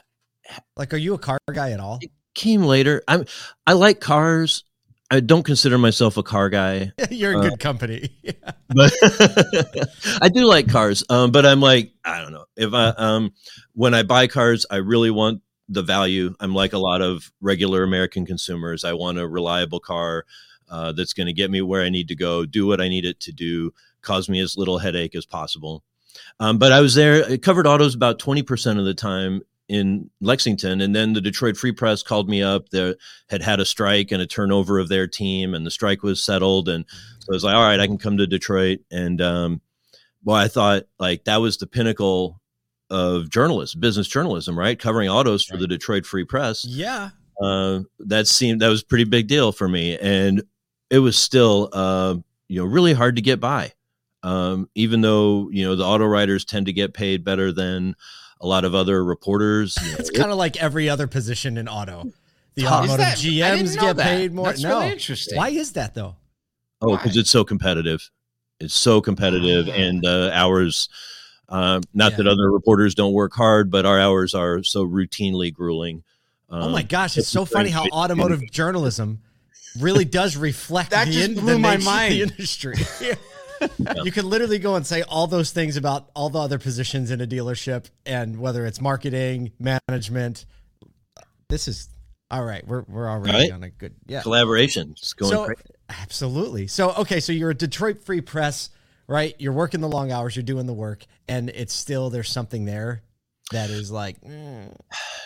Like, 0.76 0.92
are 0.94 0.98
you 0.98 1.14
a 1.14 1.18
car 1.18 1.38
guy 1.52 1.70
at 1.72 1.80
all? 1.80 1.98
came 2.34 2.62
later 2.62 3.02
i'm 3.08 3.24
i 3.66 3.72
like 3.72 4.00
cars 4.00 4.62
i 5.10 5.18
don't 5.18 5.42
consider 5.44 5.76
myself 5.78 6.16
a 6.18 6.22
car 6.22 6.48
guy 6.50 6.92
You're 7.10 7.32
in 7.32 7.38
Uh, 7.38 7.48
good 7.48 7.58
company. 7.60 8.10
but 8.68 8.92
I 10.20 10.28
do 10.28 10.44
like 10.44 10.68
cars. 10.68 11.02
Um, 11.08 11.30
but 11.32 11.46
I'm 11.46 11.60
like, 11.60 11.92
I 12.04 12.20
don't 12.20 12.32
know 12.32 12.44
if 12.56 12.74
I, 12.74 12.88
um, 12.96 13.32
when 13.72 13.94
I 13.94 14.02
buy 14.02 14.26
cars, 14.26 14.66
I 14.70 14.76
really 14.76 15.10
want 15.10 15.40
the 15.68 15.82
value. 15.82 16.34
I'm 16.40 16.54
like 16.54 16.72
a 16.72 16.78
lot 16.78 17.02
of 17.02 17.30
regular 17.40 17.82
American 17.82 18.24
consumers. 18.24 18.84
I 18.84 18.92
want 18.94 19.18
a 19.18 19.28
reliable 19.28 19.80
car 19.80 20.24
uh, 20.70 20.92
that's 20.92 21.12
going 21.12 21.26
to 21.26 21.32
get 21.32 21.50
me 21.50 21.62
where 21.62 21.82
I 21.82 21.88
need 21.88 22.08
to 22.08 22.16
go, 22.16 22.44
do 22.44 22.66
what 22.66 22.80
I 22.80 22.88
need 22.88 23.04
it 23.04 23.20
to 23.20 23.32
do, 23.32 23.72
cause 24.02 24.28
me 24.28 24.40
as 24.40 24.56
little 24.56 24.78
headache 24.78 25.14
as 25.14 25.26
possible. 25.26 25.82
Um, 26.40 26.58
but 26.58 26.72
I 26.72 26.80
was 26.80 26.94
there, 26.94 27.24
I 27.24 27.36
covered 27.36 27.66
autos 27.66 27.94
about 27.94 28.18
20% 28.18 28.78
of 28.78 28.84
the 28.84 28.94
time 28.94 29.42
in 29.68 30.10
Lexington. 30.20 30.80
And 30.80 30.94
then 30.96 31.12
the 31.12 31.20
Detroit 31.20 31.56
Free 31.56 31.72
Press 31.72 32.02
called 32.02 32.28
me 32.28 32.42
up. 32.42 32.70
They 32.70 32.94
had 33.28 33.42
had 33.42 33.60
a 33.60 33.64
strike 33.64 34.10
and 34.10 34.22
a 34.22 34.26
turnover 34.26 34.78
of 34.78 34.88
their 34.88 35.06
team, 35.06 35.54
and 35.54 35.66
the 35.66 35.70
strike 35.70 36.02
was 36.02 36.22
settled. 36.22 36.68
And 36.68 36.84
so 37.20 37.32
I 37.32 37.34
was 37.34 37.44
like, 37.44 37.54
all 37.54 37.62
right, 37.62 37.80
I 37.80 37.86
can 37.86 37.98
come 37.98 38.16
to 38.16 38.26
Detroit. 38.26 38.80
And 38.90 39.20
um, 39.20 39.60
well, 40.24 40.36
I 40.36 40.48
thought 40.48 40.84
like 40.98 41.24
that 41.24 41.38
was 41.38 41.58
the 41.58 41.66
pinnacle 41.66 42.40
of 42.90 43.28
journalism, 43.30 43.80
business 43.80 44.08
journalism, 44.08 44.58
right? 44.58 44.78
Covering 44.78 45.08
autos 45.08 45.44
for 45.44 45.54
Right. 45.54 45.60
the 45.60 45.66
Detroit 45.68 46.06
Free 46.06 46.24
Press. 46.24 46.64
yeah. 46.64 47.10
Uh, 47.40 47.80
that 48.00 48.26
seemed 48.26 48.60
that 48.62 48.68
was 48.68 48.82
a 48.82 48.86
pretty 48.86 49.04
big 49.04 49.28
deal 49.28 49.52
for 49.52 49.68
me, 49.68 49.96
and 49.98 50.42
it 50.90 50.98
was 50.98 51.16
still 51.16 51.68
uh, 51.72 52.16
you 52.48 52.60
know 52.60 52.64
really 52.66 52.92
hard 52.94 53.14
to 53.16 53.22
get 53.22 53.38
by. 53.40 53.72
Um, 54.24 54.68
even 54.74 55.02
though 55.02 55.48
you 55.52 55.64
know 55.64 55.76
the 55.76 55.84
auto 55.84 56.04
writers 56.06 56.44
tend 56.44 56.66
to 56.66 56.72
get 56.72 56.94
paid 56.94 57.22
better 57.24 57.52
than 57.52 57.94
a 58.40 58.46
lot 58.48 58.64
of 58.64 58.74
other 58.74 59.04
reporters. 59.04 59.76
you 59.84 59.90
know, 59.92 59.96
It's 60.00 60.10
kind 60.10 60.32
of 60.32 60.36
like 60.36 60.56
every 60.56 60.88
other 60.88 61.06
position 61.06 61.58
in 61.58 61.68
auto. 61.68 62.10
The 62.56 62.62
Tough. 62.62 62.72
automotive 62.72 62.98
that- 63.06 63.18
GMs 63.18 63.74
get 63.78 63.96
that. 63.96 64.04
paid 64.04 64.32
more. 64.34 64.46
That's 64.46 64.62
no, 64.62 64.80
really 64.80 64.90
interesting. 64.92 65.36
why 65.36 65.50
is 65.50 65.72
that 65.74 65.94
though? 65.94 66.16
Oh, 66.82 66.96
because 66.96 67.16
it's 67.16 67.30
so 67.30 67.44
competitive. 67.44 68.10
It's 68.58 68.74
so 68.74 69.00
competitive, 69.00 69.68
Ah. 69.68 69.72
and 69.76 70.04
uh, 70.04 70.30
hours. 70.32 70.88
Uh, 71.48 71.80
not 71.94 72.12
Yeah. 72.12 72.16
that 72.18 72.26
other 72.26 72.50
reporters 72.50 72.94
don't 72.94 73.12
work 73.14 73.32
hard, 73.34 73.70
but 73.70 73.86
our 73.86 73.98
hours 73.98 74.34
are 74.34 74.62
so 74.62 74.86
routinely 74.86 75.52
grueling. 75.52 76.02
Um, 76.50 76.62
oh 76.64 76.68
my 76.70 76.82
gosh, 76.82 77.16
it's 77.16 77.24
it's 77.24 77.28
so 77.28 77.44
funny 77.44 77.70
how 77.70 77.80
very- 77.82 77.92
automotive 77.92 78.50
journalism 78.50 79.20
really 79.78 80.04
does 80.04 80.36
reflect 80.36 80.90
That 80.90 81.06
the, 81.06 81.12
just 81.12 81.28
in, 81.30 81.34
blew 81.36 81.52
the 81.54 81.58
my 81.58 81.76
mind. 81.78 82.14
the 82.14 82.22
industry. 82.22 82.74
You 84.04 84.12
could 84.12 84.24
literally 84.24 84.60
go 84.60 84.76
and 84.76 84.86
say 84.86 85.02
all 85.02 85.26
those 85.26 85.50
things 85.50 85.76
about 85.76 86.10
all 86.14 86.30
the 86.30 86.38
other 86.38 86.60
positions 86.60 87.10
in 87.10 87.20
a 87.20 87.26
dealership, 87.26 87.86
and 88.06 88.38
whether 88.38 88.64
it's 88.64 88.80
marketing, 88.80 89.50
management. 89.58 90.44
This 91.48 91.66
is 91.66 91.88
all 92.30 92.44
right. 92.44 92.64
We're 92.66 92.82
we're 92.82 93.08
already 93.08 93.32
Right? 93.36 93.52
on 93.52 93.64
a 93.64 93.70
good 93.70 93.94
yeah. 94.06 94.22
collaboration. 94.22 94.90
It's 94.92 95.12
going 95.12 95.32
so 95.32 95.46
crazy. 95.46 95.60
absolutely. 95.88 96.66
So 96.68 96.92
okay, 96.98 97.18
so 97.18 97.32
you're 97.32 97.50
a 97.50 97.54
Detroit 97.54 98.04
Free 98.04 98.20
Press, 98.20 98.70
right? 99.08 99.34
You're 99.38 99.52
working 99.52 99.80
the 99.80 99.88
long 99.88 100.12
hours, 100.12 100.36
you're 100.36 100.44
doing 100.44 100.66
the 100.66 100.74
work, 100.74 101.04
and 101.26 101.48
it's 101.50 101.74
still 101.74 102.10
there's 102.10 102.30
something 102.30 102.64
there 102.64 103.02
that 103.50 103.70
is 103.70 103.90
like 103.90 104.20
mm, 104.20 104.72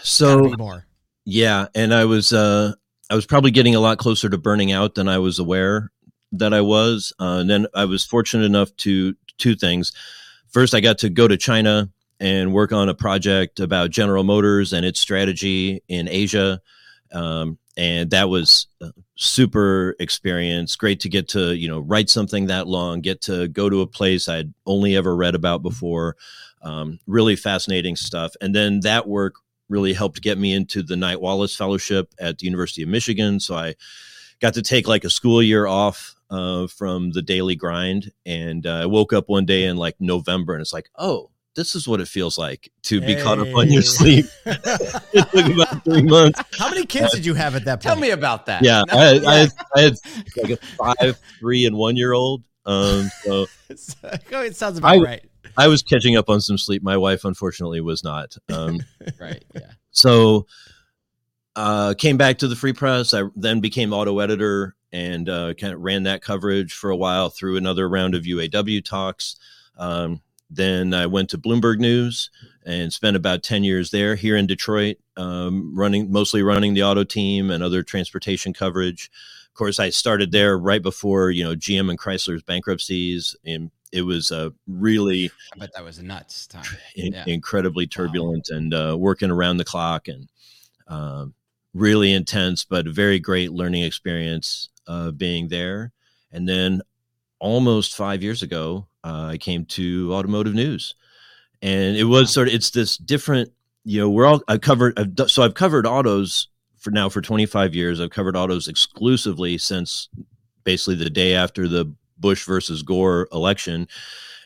So 0.03 0.55
more. 0.57 0.87
Yeah, 1.25 1.67
and 1.75 1.93
I 1.93 2.07
was 2.07 2.33
uh 2.33 2.73
I 3.11 3.15
was 3.15 3.27
probably 3.27 3.51
getting 3.51 3.75
a 3.75 3.81
lot 3.81 3.99
closer 3.99 4.31
to 4.31 4.39
burning 4.39 4.73
out 4.73 4.95
than 4.95 5.09
I 5.09 5.19
was 5.19 5.39
aware 5.39 5.91
that 6.33 6.55
I 6.55 6.63
was. 6.63 7.13
Uh, 7.21 7.39
and 7.41 7.51
then 7.51 7.67
I 7.75 7.85
was 7.85 8.07
fortunate 8.07 8.45
enough 8.45 8.75
to 8.79 9.15
two 9.37 9.55
things. 9.55 9.93
First, 10.51 10.75
I 10.75 10.81
got 10.81 10.99
to 10.99 11.11
go 11.11 11.29
to 11.29 11.37
China 11.37 11.91
and 12.21 12.55
work 12.55 12.73
on 12.73 12.89
a 12.89 12.95
project 12.95 13.61
about 13.61 13.91
General 13.91 14.25
Motors 14.25 14.73
and 14.73 14.87
its 14.87 15.01
strategy 15.01 15.83
in 15.89 16.09
Asia. 16.09 16.61
Um, 17.13 17.59
and 17.77 18.11
that 18.11 18.29
was 18.29 18.67
a 18.81 18.93
super 19.17 19.97
experience. 19.99 20.77
Great 20.77 21.01
to 21.01 21.09
get 21.09 21.29
to, 21.29 21.55
you 21.55 21.69
know, 21.69 21.81
write 21.81 22.11
something 22.11 22.47
that 22.47 22.67
long, 22.67 23.01
get 23.01 23.23
to 23.23 23.49
go 23.49 23.71
to 23.71 23.81
a 23.81 23.87
place 23.87 24.29
I'd 24.29 24.53
only 24.67 24.97
ever 24.97 25.15
read 25.15 25.35
about 25.35 25.63
before. 25.63 26.17
Um, 26.63 26.99
really 27.07 27.37
fascinating 27.37 27.97
stuff. 27.97 28.35
And 28.41 28.55
then 28.55 28.81
that 28.81 29.09
work 29.09 29.35
really 29.69 29.95
helped 29.95 30.23
get 30.23 30.39
me 30.39 30.53
into 30.53 30.83
the 30.83 30.97
Knight 30.97 31.21
Wallace 31.21 31.57
Fellowship 31.57 32.15
at 32.19 32.39
the 32.39 32.45
University 32.45 32.83
of 32.83 32.89
Michigan. 32.89 33.41
So 33.41 33.57
I 33.57 33.75
got 34.41 34.55
to 34.55 34.63
take 34.63 34.87
like 34.87 35.05
a 35.05 35.11
school 35.11 35.43
year 35.43 35.67
off 35.67 36.15
uh, 36.31 36.67
from 36.67 37.11
the 37.13 37.23
daily 37.23 37.57
grind. 37.57 38.13
And 38.25 38.67
uh, 38.67 38.83
I 38.83 38.87
woke 38.87 39.13
up 39.13 39.29
one 39.29 39.47
day 39.47 39.65
in 39.65 39.77
like 39.77 39.97
November 39.99 40.53
and 40.53 40.61
it's 40.61 40.73
like, 40.73 40.91
oh, 40.97 41.31
this 41.55 41.75
is 41.75 41.87
what 41.87 42.01
it 42.01 42.09
feels 42.09 42.39
like 42.39 42.71
to 42.83 43.01
be 43.01 43.15
caught 43.17 43.39
up 43.39 43.55
on 43.55 43.71
your 43.71 43.83
sleep. 43.83 44.27
it 44.47 45.31
took 45.31 45.53
about 45.55 45.85
three 45.85 46.03
months. 46.03 46.41
How 46.59 46.71
many 46.71 46.87
kids 46.87 47.13
did 47.13 47.27
you 47.27 47.35
have 47.35 47.55
at 47.55 47.65
that 47.67 47.77
point? 47.77 47.83
Tell 47.83 47.97
me 47.97 48.11
about 48.11 48.47
that. 48.47 48.63
Yeah, 48.65 48.83
No, 48.91 48.99
I, 48.99 49.05
had, 49.05 49.25
I, 49.25 49.35
had, 49.39 49.51
I 49.77 49.81
had 49.81 49.95
like 50.37 50.51
a 50.51 50.57
five, 50.57 51.21
three, 51.39 51.67
and 51.67 51.77
one 51.77 51.97
year 51.97 52.13
old. 52.13 52.45
Um, 52.65 53.11
so 53.23 53.47
it 53.71 54.57
sounds 54.57 54.79
about 54.79 54.93
I- 54.93 54.99
right. 54.99 55.25
I 55.59 55.69
was 55.69 55.83
catching 55.83 56.17
up 56.17 56.31
on 56.31 56.41
some 56.41 56.57
sleep. 56.57 56.83
My 56.83 56.97
wife, 56.97 57.27
unfortunately, 57.27 57.83
was 57.83 58.03
not. 58.03 58.37
Um, 58.49 58.81
right. 59.21 59.45
Yeah. 59.55 59.73
so 59.91 60.47
uh, 61.57 61.93
came 61.99 62.17
back 62.17 62.39
to 62.39 62.49
the 62.49 62.57
Free 62.57 62.73
Press. 62.73 63.13
I 63.13 63.25
then 63.37 63.61
became 63.61 63.93
auto 63.93 64.19
editor 64.21 64.75
and 64.93 65.29
uh, 65.29 65.53
kind 65.55 65.75
of 65.75 65.81
ran 65.81 66.05
that 66.05 66.23
coverage 66.23 66.73
for 66.73 66.91
a 66.91 66.97
while 66.97 67.29
through 67.29 67.57
another 67.59 67.87
round 67.89 68.15
of 68.15 68.23
UAW 68.23 68.83
talks. 68.85 69.37
Um, 69.77 70.23
then 70.55 70.95
I 70.95 71.07
went 71.07 71.31
to 71.31 71.39
Bloomberg 71.39 71.79
News 71.79 72.31
and 72.65 72.93
spent 72.93 73.17
about 73.17 73.43
10 73.43 73.65
years 73.65 73.91
there 73.91 74.15
here 74.15 74.37
in 74.37 74.47
Detroit, 74.47 74.97
um, 75.17 75.75
running 75.75 76.13
mostly 76.13 76.43
running 76.43 76.75
the 76.75 76.83
auto 76.83 77.05
team 77.05 77.51
and 77.51 77.63
other 77.63 77.83
transportation 77.83 78.53
coverage. 78.53 79.11
Of 79.49 79.55
course, 79.55 79.79
I 79.79 79.91
started 79.91 80.33
there 80.33 80.59
right 80.59 80.83
before 80.83 81.31
you 81.31 81.45
know 81.45 81.55
GM 81.55 81.91
and 81.91 81.99
Chrysler's 81.99 82.43
bankruptcies, 82.43 83.37
and 83.45 83.71
it 83.93 84.03
was 84.03 84.31
a 84.31 84.53
really 84.67 85.31
I 85.55 85.59
bet 85.59 85.75
that 85.75 85.85
was 85.85 85.99
a 85.99 86.03
nuts 86.03 86.47
time. 86.47 86.65
in, 86.97 87.13
Yeah. 87.13 87.25
incredibly 87.27 87.87
turbulent 87.87 88.49
and 88.49 88.73
uh, 88.73 88.97
working 88.99 89.31
around 89.31 89.59
the 89.59 89.65
clock 89.65 90.09
and 90.09 90.29
um, 90.89 91.35
really 91.75 92.13
intense, 92.13 92.65
but 92.65 92.87
a 92.87 92.93
very 92.93 93.19
great 93.19 93.53
learning 93.53 93.83
experience 93.83 94.69
uh, 94.87 95.11
being 95.11 95.49
there. 95.49 95.93
And 96.31 96.49
then 96.49 96.83
almost 97.43 97.97
five 97.97 98.23
years 98.23 98.43
ago, 98.43 98.87
uh, 99.05 99.27
I 99.33 99.37
came 99.37 99.67
to 99.67 100.15
Automotive 100.15 100.55
News, 100.55 100.95
and 101.61 101.97
it 101.97 102.05
was 102.05 102.33
sort 102.33 102.49
of 102.49 102.55
it's 102.55 102.71
this 102.71 102.97
different. 102.97 103.51
You 103.85 104.01
know, 104.01 104.11
we're 104.11 104.27
all 104.27 104.43
I 104.49 104.57
covered. 104.59 104.99
I've, 104.99 105.31
so 105.31 105.43
I've 105.43 105.55
covered 105.55 105.87
autos 105.87 106.49
for 106.79 106.91
now 106.91 107.09
for 107.09 107.21
25 107.21 107.75
years. 107.75 108.01
I've 108.01 108.11
covered 108.11 108.37
autos 108.37 108.69
exclusively 108.69 109.59
since 109.59 110.09
basically 110.65 110.95
the 110.95 111.11
day 111.11 111.35
after 111.35 111.67
the 111.67 111.93
Bush 112.19 112.47
versus 112.47 112.83
Gore 112.83 113.29
election, 113.33 113.89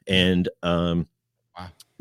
and 0.08 0.48
um, 0.62 1.06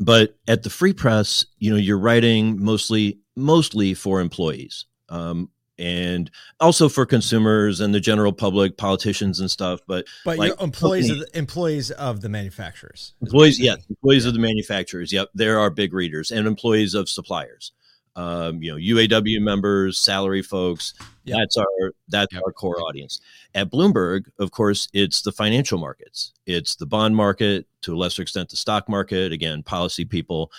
but 0.00 0.36
at 0.48 0.62
the 0.62 0.70
free 0.70 0.92
press 0.92 1.46
you 1.58 1.70
know 1.70 1.76
you're 1.76 1.98
writing 1.98 2.62
mostly 2.62 3.18
mostly 3.36 3.94
for 3.94 4.20
employees 4.20 4.86
um, 5.08 5.50
and 5.78 6.30
also 6.60 6.88
for 6.88 7.04
consumers 7.04 7.80
and 7.80 7.94
the 7.94 8.00
general 8.00 8.32
public 8.32 8.76
politicians 8.78 9.40
and 9.40 9.50
stuff 9.50 9.80
but 9.86 10.06
But 10.24 10.38
like 10.38 10.60
employees 10.60 11.10
of 11.10 11.18
the, 11.18 11.38
employees 11.38 11.90
of 11.90 12.20
the 12.22 12.28
manufacturers. 12.28 13.12
employees 13.20 13.58
yes 13.60 13.76
saying. 13.76 13.84
employees 13.90 14.24
of 14.24 14.32
the 14.34 14.40
manufacturers 14.40 15.12
yep 15.12 15.28
there 15.34 15.58
are 15.58 15.70
big 15.70 15.92
readers 15.92 16.30
and 16.30 16.46
employees 16.46 16.94
of 16.94 17.08
suppliers 17.08 17.72
um, 18.16 18.62
you 18.62 18.70
know 18.72 18.78
uaw 18.78 19.40
members 19.40 19.98
salary 19.98 20.42
folks 20.42 20.94
Yep. 21.24 21.38
that's 21.38 21.56
our 21.58 21.92
that's 22.08 22.32
Yep. 22.32 22.42
our 22.46 22.52
core 22.52 22.80
audience 22.80 23.20
at 23.54 23.70
bloomberg 23.70 24.26
of 24.38 24.52
course 24.52 24.88
it's 24.94 25.20
the 25.22 25.32
financial 25.32 25.76
markets 25.78 26.32
it's 26.46 26.76
the 26.76 26.86
bond 26.86 27.14
market 27.16 27.66
to 27.82 27.94
a 27.94 27.96
lesser 27.98 28.22
extent 28.22 28.48
the 28.48 28.56
stock 28.56 28.88
market 28.88 29.32
again 29.32 29.62
policy 29.62 30.04
people 30.06 30.50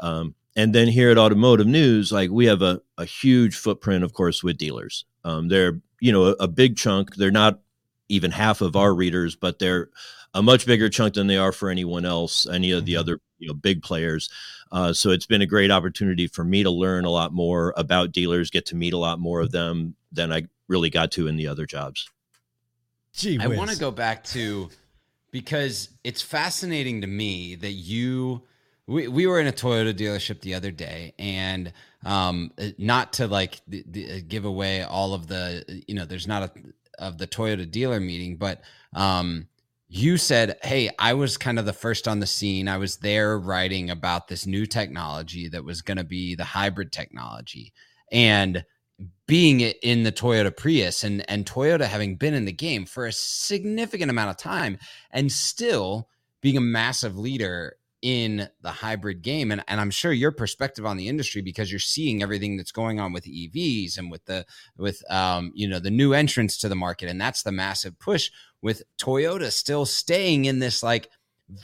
um, 0.00 0.34
and 0.56 0.74
then 0.74 0.88
here 0.88 1.10
at 1.10 1.18
automotive 1.18 1.66
news 1.66 2.10
like 2.10 2.30
we 2.30 2.46
have 2.46 2.62
a, 2.62 2.80
a 2.98 3.04
huge 3.04 3.56
footprint 3.56 4.02
of 4.02 4.12
course 4.12 4.42
with 4.42 4.56
dealers. 4.58 5.04
Um, 5.24 5.48
they're 5.48 5.80
you 6.00 6.12
know 6.12 6.24
a, 6.26 6.32
a 6.40 6.48
big 6.48 6.76
chunk. 6.76 7.14
They're 7.16 7.30
not 7.30 7.60
even 8.08 8.30
half 8.30 8.60
of 8.60 8.76
our 8.76 8.94
readers 8.94 9.36
but 9.36 9.58
they're 9.58 9.90
a 10.34 10.42
much 10.42 10.66
bigger 10.66 10.88
chunk 10.88 11.14
than 11.14 11.26
they 11.26 11.36
are 11.36 11.52
for 11.52 11.70
anyone 11.70 12.04
else 12.04 12.46
any 12.48 12.70
of 12.70 12.84
the 12.84 12.94
Mhm. 12.94 13.00
other 13.00 13.20
you 13.38 13.48
know 13.48 13.54
big 13.54 13.82
players. 13.82 14.28
Uh, 14.72 14.92
so 14.92 15.10
it's 15.10 15.26
been 15.26 15.42
a 15.42 15.46
great 15.46 15.70
opportunity 15.70 16.26
for 16.26 16.42
me 16.44 16.62
to 16.64 16.70
learn 16.70 17.04
a 17.04 17.10
lot 17.10 17.32
more 17.32 17.72
about 17.76 18.12
dealers 18.12 18.50
get 18.50 18.66
to 18.66 18.74
meet 18.76 18.92
a 18.92 18.98
lot 18.98 19.20
more 19.20 19.40
of 19.40 19.52
them 19.52 19.94
than 20.10 20.32
i 20.32 20.42
really 20.68 20.90
got 20.90 21.12
to 21.12 21.28
in 21.28 21.36
the 21.36 21.46
other 21.46 21.64
jobs. 21.66 22.08
Gee 23.12 23.38
I 23.40 23.46
want 23.46 23.70
to 23.70 23.78
go 23.78 23.90
back 23.90 24.24
to 24.24 24.68
because 25.30 25.90
it's 26.04 26.22
fascinating 26.22 27.00
to 27.02 27.06
me 27.06 27.54
that 27.56 27.72
you 27.72 28.42
we, 28.86 29.08
we 29.08 29.26
were 29.26 29.40
in 29.40 29.46
a 29.46 29.52
Toyota 29.52 29.92
dealership 29.92 30.40
the 30.40 30.54
other 30.54 30.70
day 30.70 31.14
and 31.18 31.72
um 32.04 32.52
not 32.78 33.14
to 33.14 33.26
like 33.26 33.60
the, 33.66 34.22
give 34.22 34.44
away 34.44 34.82
all 34.82 35.14
of 35.14 35.26
the 35.26 35.82
you 35.88 35.94
know 35.94 36.04
there's 36.04 36.28
not 36.28 36.42
a 36.42 36.50
of 36.98 37.18
the 37.18 37.26
Toyota 37.26 37.70
dealer 37.70 38.00
meeting 38.00 38.36
but 38.36 38.62
um 38.94 39.48
you 39.88 40.16
said 40.16 40.56
hey 40.62 40.90
I 40.98 41.14
was 41.14 41.36
kind 41.36 41.58
of 41.58 41.66
the 41.66 41.72
first 41.72 42.08
on 42.08 42.20
the 42.20 42.26
scene. 42.26 42.68
I 42.68 42.76
was 42.78 42.98
there 42.98 43.38
writing 43.38 43.90
about 43.90 44.28
this 44.28 44.46
new 44.46 44.66
technology 44.66 45.48
that 45.48 45.64
was 45.64 45.82
going 45.82 45.98
to 45.98 46.04
be 46.04 46.34
the 46.34 46.44
hybrid 46.44 46.92
technology. 46.92 47.72
And 48.10 48.64
being 49.26 49.60
in 49.60 50.04
the 50.04 50.12
Toyota 50.12 50.56
Prius 50.56 51.04
and 51.04 51.28
and 51.30 51.44
Toyota 51.44 51.86
having 51.86 52.16
been 52.16 52.34
in 52.34 52.46
the 52.46 52.52
game 52.52 52.84
for 52.86 53.06
a 53.06 53.12
significant 53.12 54.10
amount 54.10 54.30
of 54.30 54.36
time 54.36 54.78
and 55.10 55.30
still 55.30 56.08
being 56.40 56.56
a 56.56 56.60
massive 56.60 57.16
leader 57.16 57.76
in 58.06 58.48
the 58.60 58.70
hybrid 58.70 59.20
game 59.20 59.50
and, 59.50 59.64
and 59.66 59.80
I'm 59.80 59.90
sure 59.90 60.12
your 60.12 60.30
perspective 60.30 60.86
on 60.86 60.96
the 60.96 61.08
industry 61.08 61.42
because 61.42 61.72
you're 61.72 61.80
seeing 61.80 62.22
everything 62.22 62.56
that's 62.56 62.70
going 62.70 63.00
on 63.00 63.12
with 63.12 63.24
EVs 63.24 63.98
and 63.98 64.12
with 64.12 64.24
the 64.26 64.46
with 64.76 65.02
um 65.10 65.50
you 65.56 65.66
know 65.66 65.80
the 65.80 65.90
new 65.90 66.12
entrants 66.12 66.56
to 66.58 66.68
the 66.68 66.76
market 66.76 67.08
and 67.08 67.20
that's 67.20 67.42
the 67.42 67.50
massive 67.50 67.98
push 67.98 68.30
with 68.62 68.84
Toyota 68.96 69.50
still 69.50 69.84
staying 69.84 70.44
in 70.44 70.60
this 70.60 70.84
like 70.84 71.10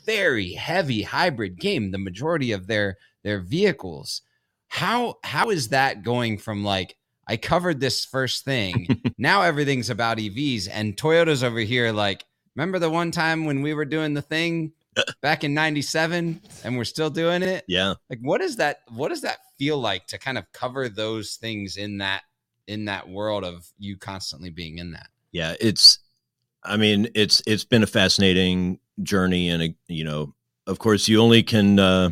very 0.05 0.55
heavy 0.55 1.03
hybrid 1.03 1.61
game 1.61 1.93
the 1.93 1.99
majority 1.99 2.51
of 2.51 2.67
their 2.67 2.97
their 3.23 3.39
vehicles 3.39 4.23
how 4.67 5.19
how 5.23 5.49
is 5.49 5.69
that 5.69 6.03
going 6.03 6.39
from 6.39 6.65
like 6.65 6.97
I 7.25 7.37
covered 7.37 7.79
this 7.79 8.05
first 8.05 8.45
thing. 8.45 9.01
now 9.17 9.43
everything's 9.43 9.91
about 9.91 10.19
EVs, 10.19 10.69
and 10.71 10.97
Toyota's 10.97 11.45
over 11.45 11.61
here. 11.61 11.93
Like, 11.93 12.25
remember 12.57 12.81
the 12.81 12.91
one 12.91 13.13
time 13.13 13.45
when 13.45 13.63
we 13.63 13.75
were 13.75 13.85
doing 13.85 14.15
the 14.15 14.23
thing 14.23 14.73
back 15.21 15.45
in 15.45 15.55
'97, 15.55 16.41
and 16.65 16.77
we're 16.77 16.85
still 16.85 17.11
doing 17.11 17.43
it? 17.43 17.65
yeah 17.69 17.95
Like, 18.11 18.21
what 18.21 18.41
is 18.41 18.57
that? 18.57 18.79
What 18.89 19.09
does 19.09 19.23
that 19.23 19.39
feel 19.59 19.79
like 19.79 20.07
to 20.09 20.19
kind 20.19 20.39
of 20.39 20.45
cover 20.53 20.89
those 20.89 21.37
things 21.37 21.77
in 21.77 21.99
that 21.99 22.23
in 22.67 22.85
that 22.87 23.09
world 23.09 23.45
of 23.45 23.67
you 23.79 23.97
constantly 23.97 24.51
being 24.51 24.79
in 24.79 24.93
that? 24.93 25.07
yeah 25.33 25.55
it's 25.61 25.99
i 26.63 26.77
mean 26.77 27.09
it's 27.15 27.43
it's 27.47 27.65
been 27.65 27.83
a 27.83 27.87
fascinating 27.87 28.79
journey 29.03 29.49
and 29.49 29.63
a, 29.63 29.75
you 29.89 30.05
know 30.05 30.35
of 30.67 30.79
course 30.79 31.09
you 31.09 31.21
only 31.21 31.43
can 31.43 31.79
uh 31.79 32.11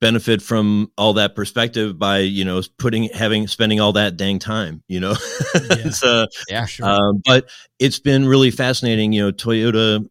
benefit 0.00 0.42
from 0.42 0.90
all 0.98 1.12
that 1.14 1.34
perspective 1.36 1.96
by 1.98 2.18
you 2.18 2.44
know 2.44 2.60
putting 2.76 3.04
having 3.10 3.46
spending 3.46 3.80
all 3.80 3.92
that 3.92 4.16
dang 4.16 4.38
time 4.38 4.82
you 4.88 4.98
know 4.98 5.14
it's 5.54 6.02
uh 6.04 6.26
Yeah, 6.50 6.66
sure. 6.66 6.86
um, 6.86 7.22
but 7.24 7.48
it's 7.78 7.98
been 8.00 8.26
really 8.26 8.50
fascinating. 8.50 9.12
You 9.12 9.26
know, 9.26 9.32
Toyota 9.32 10.04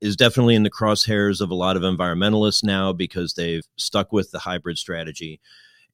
is 0.00 0.16
definitely 0.16 0.54
in 0.54 0.62
the 0.62 0.70
crosshairs 0.70 1.40
of 1.40 1.50
a 1.50 1.54
lot 1.54 1.76
of 1.76 1.82
environmentalists 1.82 2.64
now 2.64 2.92
because 2.92 3.34
they've 3.34 3.64
stuck 3.76 4.12
with 4.12 4.30
the 4.30 4.38
hybrid 4.38 4.78
strategy. 4.78 5.40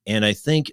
And 0.06 0.24
I 0.24 0.32
think, 0.32 0.70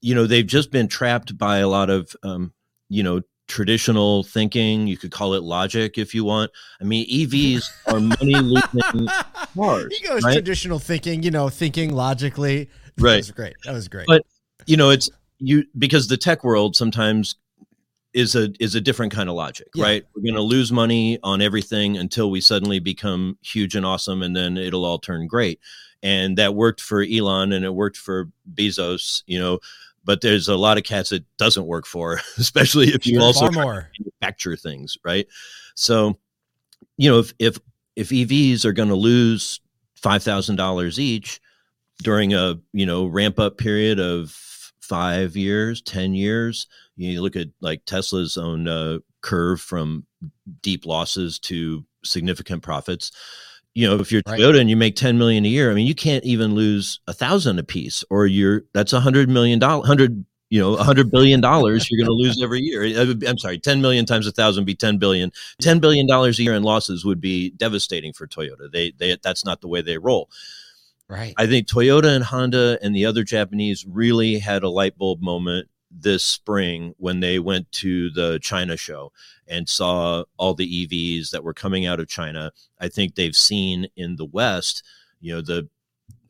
you 0.00 0.14
know, 0.14 0.26
they've 0.26 0.46
just 0.46 0.70
been 0.70 0.86
trapped 0.88 1.36
by 1.36 1.58
a 1.58 1.68
lot 1.68 1.90
of, 1.90 2.14
um, 2.22 2.52
you 2.88 3.02
know, 3.02 3.22
traditional 3.48 4.22
thinking. 4.22 4.86
You 4.86 4.96
could 4.96 5.10
call 5.10 5.34
it 5.34 5.42
logic 5.42 5.98
if 5.98 6.14
you 6.14 6.24
want. 6.24 6.50
I 6.80 6.84
mean, 6.84 7.08
EVs 7.08 7.64
are 7.88 8.00
money 8.00 8.34
losing 8.34 9.08
cars. 9.54 9.96
he 9.98 10.06
goes 10.06 10.22
right? 10.24 10.32
traditional 10.34 10.78
thinking, 10.78 11.22
you 11.22 11.30
know, 11.30 11.48
thinking 11.48 11.92
logically. 11.94 12.68
That 12.96 13.02
Right. 13.02 13.16
was 13.18 13.30
great. 13.30 13.56
That 13.64 13.72
was 13.74 13.88
great. 13.88 14.06
But- 14.06 14.24
you 14.64 14.76
know 14.78 14.88
it's 14.88 15.10
you 15.38 15.64
because 15.78 16.08
the 16.08 16.16
tech 16.16 16.42
world 16.42 16.74
sometimes 16.74 17.36
is 18.16 18.34
a 18.34 18.48
is 18.58 18.74
a 18.74 18.80
different 18.80 19.12
kind 19.12 19.28
of 19.28 19.34
logic 19.36 19.68
Yeah. 19.74 19.84
right 19.84 20.04
we're 20.14 20.22
going 20.22 20.34
to 20.34 20.40
lose 20.40 20.72
money 20.72 21.18
on 21.22 21.42
everything 21.42 21.98
until 21.98 22.30
we 22.30 22.40
suddenly 22.40 22.78
become 22.80 23.36
huge 23.42 23.76
and 23.76 23.84
awesome 23.84 24.22
and 24.22 24.34
then 24.34 24.56
it'll 24.56 24.84
all 24.86 24.98
turn 24.98 25.26
great 25.26 25.60
and 26.02 26.38
that 26.38 26.54
worked 26.54 26.80
for 26.80 27.02
elon 27.02 27.52
and 27.52 27.64
it 27.64 27.74
worked 27.74 27.98
for 27.98 28.28
bezos 28.54 29.22
you 29.26 29.38
know 29.38 29.58
but 30.04 30.22
there's 30.22 30.48
a 30.48 30.56
lot 30.56 30.78
of 30.78 30.84
cats 30.84 31.12
it 31.12 31.24
doesn't 31.36 31.66
work 31.66 31.86
for 31.86 32.18
especially 32.38 32.88
if 32.88 33.06
you 33.06 33.20
also 33.20 33.40
far 33.40 33.50
try 33.52 33.60
to 33.60 33.66
more. 33.66 33.90
manufacture 34.00 34.56
things 34.56 34.96
right 35.04 35.26
so 35.74 36.16
you 36.96 37.10
know 37.10 37.18
if 37.18 37.34
if 37.38 37.58
if 37.96 38.08
evs 38.08 38.64
are 38.64 38.72
going 38.72 38.88
to 38.88 38.94
lose 38.96 39.60
$5000 40.02 40.98
each 40.98 41.40
during 42.02 42.32
a 42.34 42.54
you 42.72 42.86
know 42.86 43.04
ramp 43.06 43.38
up 43.38 43.58
period 43.58 44.00
of 44.00 44.30
five 44.80 45.36
years 45.36 45.82
ten 45.82 46.14
years 46.14 46.66
you 46.96 47.20
look 47.22 47.36
at 47.36 47.48
like 47.60 47.84
tesla's 47.84 48.36
own 48.36 48.66
uh, 48.68 48.98
curve 49.20 49.60
from 49.60 50.06
deep 50.62 50.86
losses 50.86 51.38
to 51.40 51.84
significant 52.04 52.62
profits. 52.62 53.12
You 53.74 53.86
know 53.88 53.96
if 53.96 54.10
you're 54.10 54.22
Right. 54.26 54.40
toyota 54.40 54.58
and 54.60 54.70
you 54.70 54.76
make 54.76 54.96
10 54.96 55.18
million 55.18 55.44
a 55.44 55.48
year 55.48 55.70
i 55.70 55.74
mean 55.74 55.86
you 55.86 55.94
can't 55.94 56.24
even 56.24 56.54
lose 56.54 56.98
a 57.06 57.12
thousand 57.12 57.58
a 57.58 57.62
piece 57.62 58.02
or 58.08 58.26
you're 58.26 58.62
that's 58.72 58.94
a 58.94 59.00
hundred 59.00 59.28
million 59.28 59.58
dollar 59.58 59.84
hundred 59.86 60.24
you 60.48 60.58
know 60.58 60.76
a 60.76 60.82
hundred 60.82 61.10
billion 61.10 61.42
dollars 61.42 61.90
you're 61.90 61.98
going 61.98 62.06
to 62.06 62.22
lose 62.24 62.42
every 62.42 62.60
year. 62.60 62.84
Uh, 62.98 63.12
i'm 63.28 63.36
sorry 63.36 63.58
10 63.58 63.82
million 63.82 64.06
times 64.06 64.26
a 64.26 64.32
thousand 64.32 64.64
be 64.64 64.74
10 64.74 64.96
billion. 64.96 65.30
10 65.60 65.78
billion 65.80 66.06
dollars 66.06 66.38
a 66.38 66.42
year 66.42 66.54
in 66.54 66.62
losses 66.62 67.04
would 67.04 67.20
be 67.20 67.50
devastating 67.50 68.14
for 68.14 68.26
toyota. 68.26 68.72
They 68.72 68.92
they 68.96 69.14
that's 69.22 69.44
not 69.44 69.60
the 69.60 69.68
way 69.68 69.82
they 69.82 69.98
roll. 69.98 70.30
Right. 71.08 71.34
I 71.36 71.46
think 71.46 71.68
Toyota 71.68 72.14
and 72.16 72.24
Honda 72.24 72.78
and 72.82 72.96
the 72.96 73.04
other 73.06 73.22
Japanese 73.24 73.84
really 73.86 74.38
had 74.38 74.62
a 74.62 74.68
light 74.70 74.96
bulb 74.98 75.20
moment 75.20 75.68
this 75.98 76.24
spring 76.24 76.94
when 76.98 77.20
they 77.20 77.38
went 77.38 77.70
to 77.72 78.10
the 78.10 78.38
China 78.42 78.76
show 78.76 79.12
and 79.48 79.68
saw 79.68 80.24
all 80.36 80.54
the 80.54 80.86
EVs 80.86 81.30
that 81.30 81.44
were 81.44 81.54
coming 81.54 81.86
out 81.86 82.00
of 82.00 82.08
China. 82.08 82.52
I 82.80 82.88
think 82.88 83.14
they've 83.14 83.36
seen 83.36 83.88
in 83.96 84.16
the 84.16 84.24
West, 84.24 84.82
you 85.20 85.34
know, 85.34 85.40
the 85.40 85.68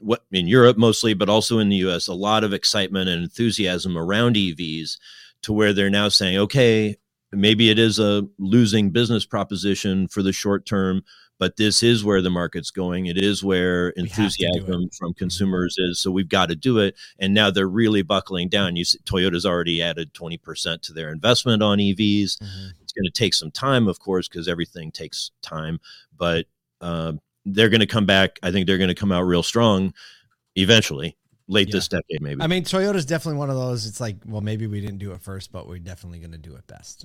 what 0.01 0.25
in 0.31 0.47
Europe 0.47 0.77
mostly, 0.77 1.15
but 1.15 1.29
also 1.29 1.59
in 1.59 1.69
the 1.69 1.77
US, 1.77 2.07
a 2.07 2.15
lot 2.15 2.45
of 2.45 2.53
excitement 2.53 3.09
and 3.09 3.23
enthusiasm 3.23 3.97
around 3.97 4.37
EVs 4.37 4.99
to 5.43 5.53
where 5.53 5.73
they're 5.73 5.91
now 5.91 6.09
saying, 6.09 6.37
okay, 6.37 6.97
maybe 7.33 7.71
it 7.71 7.79
is 7.79 7.99
a 7.99 8.27
losing 8.39 8.91
business 8.91 9.25
proposition 9.25 10.09
for 10.09 10.23
the 10.23 10.33
short 10.33 10.67
term, 10.67 11.03
but 11.39 11.57
this 11.57 11.83
is 11.83 12.03
where 12.05 12.23
the 12.23 12.31
market's 12.31 12.71
going. 12.71 13.07
It 13.07 13.19
is 13.19 13.45
where 13.45 13.93
We 13.97 14.09
have 14.09 14.11
to 14.11 14.17
do 14.17 14.23
enthusiasm 14.23 14.89
from 14.99 15.15
consumers 15.15 15.77
is. 15.79 16.01
So 16.01 16.11
we've 16.11 16.29
got 16.29 16.49
to 16.49 16.57
do 16.57 16.79
it. 16.79 16.95
And 17.19 17.35
now 17.35 17.51
they're 17.51 17.69
really 17.69 18.03
buckling 18.03 18.49
down. 18.49 18.77
You 18.77 18.85
see, 18.85 18.99
Toyota's 19.05 19.45
already 19.45 19.83
added 19.83 20.15
20% 20.15 20.81
to 20.83 20.93
their 20.93 21.11
investment 21.13 21.63
on 21.63 21.79
EVs. 21.79 22.39
Mhm. 22.39 22.73
It's 22.81 22.93
going 22.93 23.05
to 23.05 23.11
take 23.13 23.35
some 23.35 23.51
time, 23.51 23.87
of 23.89 23.99
course, 23.99 24.29
because 24.29 24.49
everything 24.49 24.91
takes 24.91 25.31
time, 25.43 25.79
but 26.17 26.47
um, 26.81 27.21
they're 27.45 27.69
going 27.69 27.81
to 27.81 27.87
come 27.87 28.07
back. 28.07 28.39
I 28.43 28.51
think 28.51 28.67
they're 28.67 28.79
going 28.79 28.89
to 28.89 28.95
come 28.95 29.13
out 29.13 29.23
real 29.23 29.43
strong 29.43 29.93
eventually, 30.55 31.17
late 31.49 31.69
Yeah. 31.69 31.73
this 31.73 31.89
decade, 31.89 32.21
maybe. 32.23 32.41
I 32.43 32.47
mean, 32.47 32.65
Toyota's 32.65 33.05
definitely 33.05 33.39
one 33.39 33.51
of 33.51 33.57
those. 33.57 33.87
It's 33.87 34.01
like, 34.01 34.17
well, 34.27 34.41
maybe 34.41 34.67
we 34.67 34.81
didn't 34.81 34.99
do 34.99 35.13
it 35.13 35.21
first, 35.21 35.53
but 35.53 35.69
we're 35.69 35.79
definitely 35.79 36.19
going 36.21 36.33
to 36.33 36.39
do 36.39 36.55
it 36.55 36.67
best. 36.67 37.05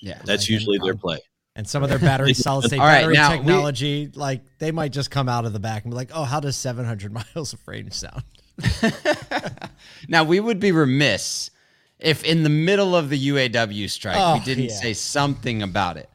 Yeah. 0.00 0.20
That's 0.24 0.42
like, 0.44 0.50
usually 0.50 0.78
their 0.78 0.96
play. 0.96 1.20
And 1.54 1.68
some 1.68 1.82
of 1.82 1.90
their 1.90 1.98
battery 1.98 2.32
solid 2.34 2.64
state 2.64 2.78
All 2.80 2.86
right, 2.86 3.00
battery 3.02 3.14
now 3.14 3.30
we- 3.32 3.36
technology, 3.38 4.10
like 4.14 4.40
they 4.58 4.72
might 4.72 4.92
just 4.92 5.10
come 5.10 5.28
out 5.28 5.44
of 5.44 5.52
the 5.52 5.60
back 5.60 5.84
and 5.84 5.92
be 5.92 5.96
like, 5.96 6.10
"Oh, 6.14 6.24
how 6.24 6.40
does 6.40 6.56
700 6.56 7.12
miles 7.34 7.52
of 7.52 7.60
range 7.68 7.92
sound?" 7.92 8.22
now 10.08 10.24
we 10.24 10.40
would 10.40 10.60
be 10.60 10.72
remiss 10.72 11.50
if 11.98 12.24
in 12.24 12.42
the 12.42 12.48
middle 12.48 12.96
of 12.96 13.08
the 13.10 13.28
UAW 13.28 13.88
strike 13.90 14.16
Oh, 14.18 14.34
we 14.34 14.40
didn't 14.40 14.64
yeah. 14.64 14.74
say 14.74 14.92
something 14.92 15.62
about 15.62 15.96
it. 15.96 16.08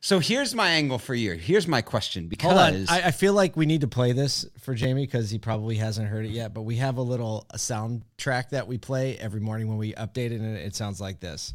So 0.00 0.18
here's 0.18 0.54
my 0.54 0.68
angle 0.70 0.98
for 0.98 1.14
you. 1.14 1.32
Here's 1.32 1.66
my 1.66 1.80
question 1.80 2.30
Hold 2.42 2.58
on, 2.58 2.72
because 2.72 2.90
I, 2.90 3.08
I 3.08 3.10
feel 3.10 3.32
like 3.32 3.56
we 3.56 3.64
need 3.64 3.80
to 3.80 3.88
play 3.88 4.12
this 4.12 4.44
for 4.60 4.74
Jamie 4.74 5.06
because 5.06 5.30
he 5.30 5.38
probably 5.38 5.76
hasn't 5.76 6.08
heard 6.08 6.26
it 6.26 6.30
yet. 6.30 6.52
But 6.52 6.62
we 6.62 6.76
have 6.76 6.98
a 6.98 7.02
little 7.02 7.46
a 7.50 7.56
soundtrack 7.56 8.50
that 8.50 8.66
we 8.68 8.76
play 8.76 9.16
every 9.16 9.40
morning 9.40 9.66
when 9.68 9.78
we 9.78 9.94
update 9.94 10.30
it, 10.30 10.40
and 10.42 10.56
it 10.58 10.76
sounds 10.76 11.00
like 11.00 11.20
this. 11.20 11.52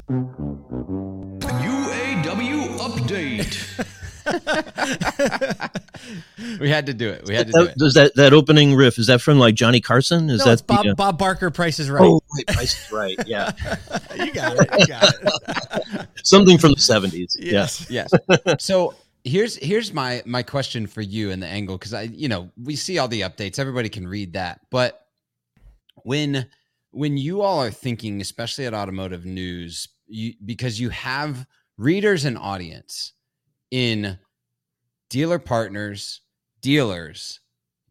UAW 3.10 3.40
update. 4.24 5.80
we 6.60 6.68
had 6.68 6.86
to 6.86 6.94
do 6.94 7.08
it. 7.08 7.24
We 7.26 7.34
had 7.34 7.46
to 7.48 7.52
do 7.52 7.64
That, 7.64 7.70
it. 7.72 7.78
does 7.78 7.94
that 7.94 8.14
that 8.16 8.32
opening 8.32 8.74
riff 8.74 8.98
is 8.98 9.06
that 9.06 9.20
from 9.20 9.38
like 9.38 9.54
Johnny 9.54 9.80
Carson? 9.80 10.30
Is 10.30 10.40
no, 10.40 10.54
that 10.54 10.66
Bob 10.66 10.84
the, 10.84 10.90
uh, 10.90 10.94
Bob 10.94 11.18
Barker. 11.18 11.50
Price 11.50 11.78
is 11.78 11.90
right. 11.90 12.02
Oh, 12.02 12.20
right, 12.36 12.46
Price 12.48 12.86
is 12.86 12.92
right. 12.92 13.16
Yeah, 13.26 13.52
you 14.16 14.32
got 14.32 14.56
it. 14.58 14.68
You 14.78 14.86
got 14.86 15.14
it. 15.14 16.08
something 16.24 16.58
from 16.58 16.72
the 16.74 16.80
seventies. 16.80 17.36
Yes. 17.38 17.86
Yes. 17.90 18.10
so 18.58 18.94
here's 19.24 19.56
here's 19.56 19.92
my 19.92 20.22
my 20.24 20.42
question 20.42 20.86
for 20.86 21.02
you 21.02 21.30
and 21.30 21.42
the 21.42 21.46
angle 21.46 21.76
because 21.76 21.94
I 21.94 22.02
you 22.02 22.28
know 22.28 22.50
we 22.62 22.76
see 22.76 22.98
all 22.98 23.08
the 23.08 23.22
updates. 23.22 23.58
Everybody 23.58 23.88
can 23.88 24.06
read 24.06 24.34
that, 24.34 24.60
but 24.70 25.06
when 26.04 26.46
when 26.92 27.16
you 27.16 27.42
all 27.42 27.62
are 27.62 27.70
thinking, 27.70 28.20
especially 28.20 28.66
at 28.66 28.74
Automotive 28.74 29.24
News, 29.24 29.88
you, 30.08 30.34
because 30.44 30.80
you 30.80 30.88
have 30.90 31.46
readers 31.80 32.26
and 32.26 32.36
audience 32.36 33.14
in 33.70 34.18
dealer 35.08 35.38
partners, 35.38 36.20
dealers, 36.60 37.40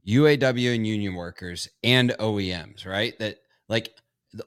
UAW 0.08 0.75
and 0.75 0.86
union 0.86 1.15
workers, 1.15 1.67
and 1.84 2.12
OEMs, 2.12 2.86
right? 2.86 3.17
That 3.17 3.38
like 3.67 3.96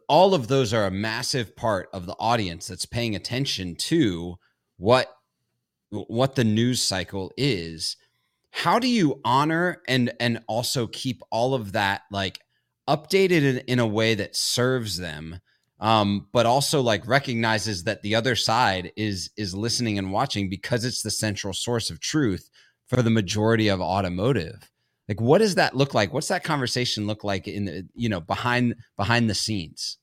all 0.08 0.34
of 0.34 0.46
those 0.46 0.72
are 0.72 0.87
a 0.87 0.92
massive 0.92 1.56
part 1.56 1.88
of 1.92 2.06
the 2.06 2.14
audience 2.20 2.68
that's 2.68 2.87
paying 2.87 3.16
attention 3.16 3.75
to 3.75 4.37
what 4.76 5.08
what 5.90 6.37
the 6.37 6.44
news 6.44 6.80
cycle 6.80 7.32
is 7.37 7.96
how 8.50 8.78
do 8.78 8.88
you 8.88 9.20
honor 9.25 9.82
and 9.88 10.12
and 10.20 10.40
also 10.46 10.87
keep 10.87 11.21
all 11.30 11.52
of 11.52 11.73
that 11.73 12.02
like 12.10 12.38
updated 12.88 13.43
in, 13.43 13.58
in 13.58 13.78
a 13.78 13.86
way 13.86 14.14
that 14.14 14.34
serves 14.34 14.97
them 14.97 15.40
um 15.82 16.26
but 16.32 16.47
also 16.47 16.80
like 16.80 17.06
recognizes 17.06 17.84
that 17.84 18.00
the 18.02 18.14
other 18.14 18.34
side 18.34 18.92
is 18.97 19.30
is 19.36 19.54
listening 19.54 19.99
and 19.99 20.10
watching 20.12 20.49
because 20.49 20.84
it's 20.86 21.02
the 21.02 21.10
central 21.10 21.52
source 21.52 21.90
of 21.90 22.00
truth 22.00 22.49
for 22.86 23.02
the 23.02 23.10
majority 23.10 23.68
of 23.68 23.80
automotive. 23.80 24.71
Like 25.08 25.21
what 25.21 25.38
does 25.38 25.56
that 25.56 25.76
look 25.76 25.92
like? 25.92 26.14
What's 26.14 26.28
that 26.28 26.45
conversation 26.45 27.06
look 27.06 27.25
like 27.25 27.47
in 27.49 27.64
the 27.66 27.86
you 27.95 28.08
know 28.08 28.21
behind 28.21 28.76
behind 28.97 29.28
the 29.28 29.34
scenes? 29.34 29.99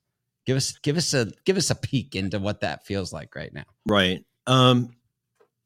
Give 0.46 0.58
us 0.58 0.78
give 0.84 0.98
us 0.98 1.14
a 1.14 1.32
give 1.46 1.58
us 1.58 1.70
a 1.70 1.76
peek 1.76 2.16
into 2.16 2.40
what 2.40 2.62
that 2.62 2.86
feels 2.86 3.14
like 3.14 3.36
right 3.36 3.54
now. 3.54 3.66
Right. 3.88 4.24
Um, 4.48 4.96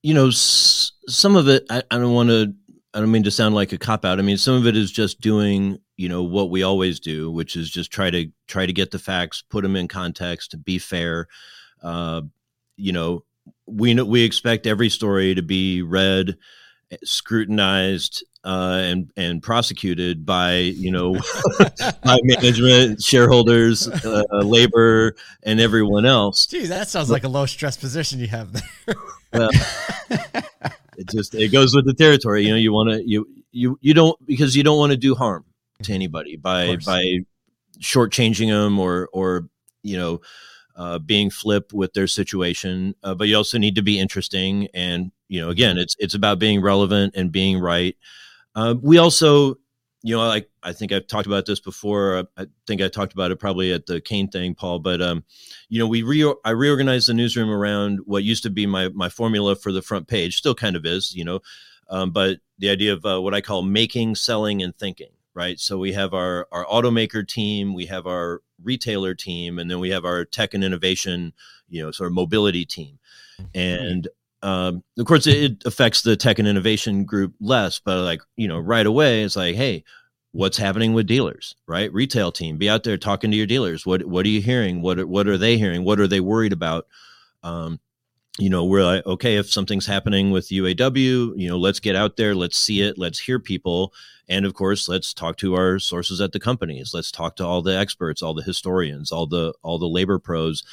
you 0.04 0.14
know, 0.14 0.28
s- 0.28 0.92
some 1.08 1.36
of 1.36 1.48
it, 1.48 1.66
I, 1.70 1.82
I 1.90 1.98
don't 1.98 2.14
want 2.14 2.30
to, 2.30 2.54
I 2.94 3.00
don't 3.00 3.12
mean 3.12 3.24
to 3.24 3.32
sound 3.32 3.56
like 3.56 3.72
a 3.72 3.78
cop 3.78 4.06
out. 4.06 4.20
I 4.20 4.22
mean, 4.22 4.38
some 4.38 4.56
of 4.56 4.68
it 4.68 4.78
is 4.78 4.92
just 4.92 5.20
doing, 5.20 5.80
you 5.98 6.08
know, 6.08 6.24
what 6.24 6.52
we 6.52 6.62
always 6.62 7.00
do, 7.00 7.32
which 7.32 7.56
is 7.56 7.70
just 7.70 7.92
try 7.92 8.12
to 8.12 8.30
try 8.48 8.66
to 8.66 8.74
get 8.74 8.92
the 8.92 9.00
facts, 9.00 9.42
put 9.42 9.64
them 9.64 9.76
in 9.76 9.88
context, 9.88 10.64
be 10.64 10.78
fair. 10.78 11.28
Uh, 11.82 12.22
you 12.78 12.92
know, 12.92 13.24
we 13.66 13.94
know, 13.94 14.06
we 14.06 14.24
expect 14.24 14.68
every 14.68 14.90
story 14.90 15.34
to 15.34 15.42
be 15.42 15.82
read, 15.82 16.38
scrutinized, 17.04 18.24
uh, 18.44 18.82
and 18.84 19.12
and 19.16 19.42
prosecuted 19.42 20.26
by 20.26 20.58
you 20.58 20.92
know 20.92 21.14
by 22.04 22.18
management, 22.24 23.02
shareholders, 23.02 23.88
uh, 23.88 24.24
labor, 24.44 25.16
and 25.44 25.60
everyone 25.60 26.06
else. 26.06 26.46
Geez, 26.46 26.70
that 26.70 26.90
sounds 26.90 27.10
like 27.10 27.24
a 27.24 27.30
low 27.30 27.46
stress 27.46 27.78
position 27.78 28.20
you 28.20 28.28
have 28.28 28.54
there. 28.54 28.96
Well, 29.34 29.50
it 30.98 31.10
just 31.10 31.36
it 31.36 31.52
goes 31.52 31.76
with 31.76 31.86
the 31.86 31.94
territory. 31.94 32.46
You 32.46 32.52
know, 32.52 32.58
you 32.58 32.74
want 32.74 32.92
to 32.92 33.08
you 33.08 33.28
you 33.52 33.78
you 33.82 33.94
don't 33.94 34.24
because 34.26 34.56
you 34.56 34.64
don't 34.64 34.78
want 34.78 34.92
to 34.92 34.98
do 34.98 35.16
harm 35.16 35.46
to 35.84 35.94
anybody 35.94 36.36
by 36.38 36.78
by 36.86 37.20
shortchanging 37.80 38.50
them 38.50 38.80
or 38.80 39.10
or 39.14 39.48
you 39.82 39.98
know 39.98 40.22
uh, 40.76 41.00
being 41.00 41.30
flip 41.30 41.72
with 41.74 41.94
their 41.94 42.08
situation. 42.08 42.96
Uh, 43.04 43.14
but 43.14 43.28
you 43.28 43.38
also 43.38 43.58
need 43.58 43.76
to 43.76 43.82
be 43.82 44.00
interesting, 44.00 44.68
and 44.74 45.12
you 45.28 45.42
know, 45.42 45.50
again, 45.50 45.78
it's 45.78 45.96
it's 46.00 46.14
about 46.14 46.40
being 46.40 46.62
relevant 46.62 47.16
and 47.16 47.32
being 47.32 47.60
right. 47.60 47.96
Uh, 48.56 48.76
we 48.80 49.00
also, 49.00 49.56
you 50.04 50.16
know, 50.16 50.28
like 50.28 50.50
I 50.62 50.74
think 50.74 50.92
I've 50.92 51.08
talked 51.08 51.28
about 51.28 51.46
this 51.46 51.62
before. 51.62 52.28
I 52.38 52.46
think 52.68 52.82
I 52.82 52.90
talked 52.90 53.14
about 53.14 53.32
it 53.32 53.40
probably 53.40 53.72
at 53.72 53.86
the 53.86 54.02
Kain 54.02 54.28
thing, 54.28 54.54
Paul. 54.54 54.80
But 54.80 55.02
um, 55.02 55.24
you 55.70 55.80
know, 55.80 55.88
we 55.88 56.04
re- 56.04 56.36
I 56.44 56.50
reorganized 56.50 57.08
the 57.08 57.14
newsroom 57.14 57.50
around 57.50 58.00
what 58.04 58.24
used 58.24 58.44
to 58.44 58.50
be 58.50 58.66
my 58.66 58.90
my 58.90 59.08
formula 59.08 59.56
for 59.56 59.72
the 59.72 59.82
front 59.82 60.10
page, 60.10 60.36
still 60.36 60.56
kind 60.56 60.76
of 60.76 60.86
is, 60.86 61.16
you 61.16 61.24
know, 61.24 61.40
um, 61.90 62.12
but 62.12 62.40
the 62.60 62.70
idea 62.70 62.92
of 62.92 63.06
uh, 63.06 63.22
what 63.22 63.34
I 63.34 63.40
call 63.40 63.64
making, 63.64 64.16
selling, 64.16 64.62
and 64.62 64.76
thinking. 64.76 65.12
Right. 65.34 65.60
So 65.60 65.78
we 65.80 65.94
have 65.94 66.14
our 66.14 66.48
our 66.52 66.66
automaker 66.66 67.26
team, 67.26 67.74
we 67.74 67.86
have 67.86 68.06
our 68.06 68.42
retailer 68.62 69.16
team, 69.16 69.58
and 69.58 69.72
then 69.72 69.80
we 69.80 69.90
have 69.92 70.04
our 70.06 70.26
tech 70.26 70.54
and 70.54 70.64
innovation, 70.64 71.34
you 71.70 71.82
know, 71.82 71.92
sort 71.92 72.08
of 72.08 72.14
mobility 72.14 72.66
team, 72.66 73.00
and 73.56 74.08
um, 74.44 74.84
of 75.00 75.06
course 75.06 75.26
it 75.26 75.64
affects 75.66 76.02
the 76.02 76.16
tech 76.16 76.38
and 76.38 76.48
innovation 76.48 77.06
group 77.06 77.34
less 77.40 77.80
but 77.80 78.04
like 78.04 78.22
you 78.36 78.48
know 78.48 78.60
right 78.60 78.86
away 78.86 79.24
it's 79.24 79.36
like 79.36 79.56
hey 79.56 79.84
what's 80.34 80.58
happening 80.58 80.94
with 80.94 81.08
dealers 81.08 81.56
right? 81.68 81.94
Retail 81.94 82.32
team 82.32 82.58
be 82.58 82.70
out 82.70 82.84
there 82.84 82.98
talking 82.98 83.32
to 83.32 83.38
your 83.38 83.48
dealers. 83.48 83.86
What 83.86 84.06
what 84.06 84.26
are 84.26 84.30
you 84.30 84.42
hearing? 84.42 84.82
What 84.82 85.04
what 85.06 85.28
are 85.28 85.38
they 85.38 85.58
hearing? 85.58 85.86
What 85.86 86.00
are 86.00 86.08
they 86.08 86.20
worried 86.20 86.54
about? 86.54 86.88
Um, 87.44 87.80
you 88.40 88.50
know 88.50 88.66
we're 88.66 88.84
like 88.84 89.06
okay 89.06 89.38
if 89.38 89.50
something's 89.50 89.86
happening 89.86 90.32
with 90.32 90.50
uaw 90.50 91.34
you 91.36 91.48
know 91.48 91.58
let's 91.58 91.80
get 91.80 91.96
out 91.96 92.18
there. 92.18 92.36
Let's 92.36 92.58
see 92.58 92.82
it. 92.82 92.98
Let's 92.98 93.20
hear 93.20 93.40
people. 93.40 93.94
And 94.28 94.46
of 94.46 94.54
course 94.54 94.90
let's 94.90 95.14
talk 95.14 95.38
to 95.38 95.56
our 95.56 95.80
sources 95.80 96.20
at 96.20 96.32
the 96.32 96.40
companies. 96.40 96.94
Let's 96.94 97.12
talk 97.12 97.36
to 97.38 97.46
all 97.46 97.62
the 97.62 97.78
experts 97.78 98.22
all 98.22 98.34
the 98.34 98.44
historians 98.44 99.12
all 99.12 99.28
the 99.28 99.54
all 99.62 99.80
the 99.80 99.88
labor 99.88 100.20
pros. 100.20 100.64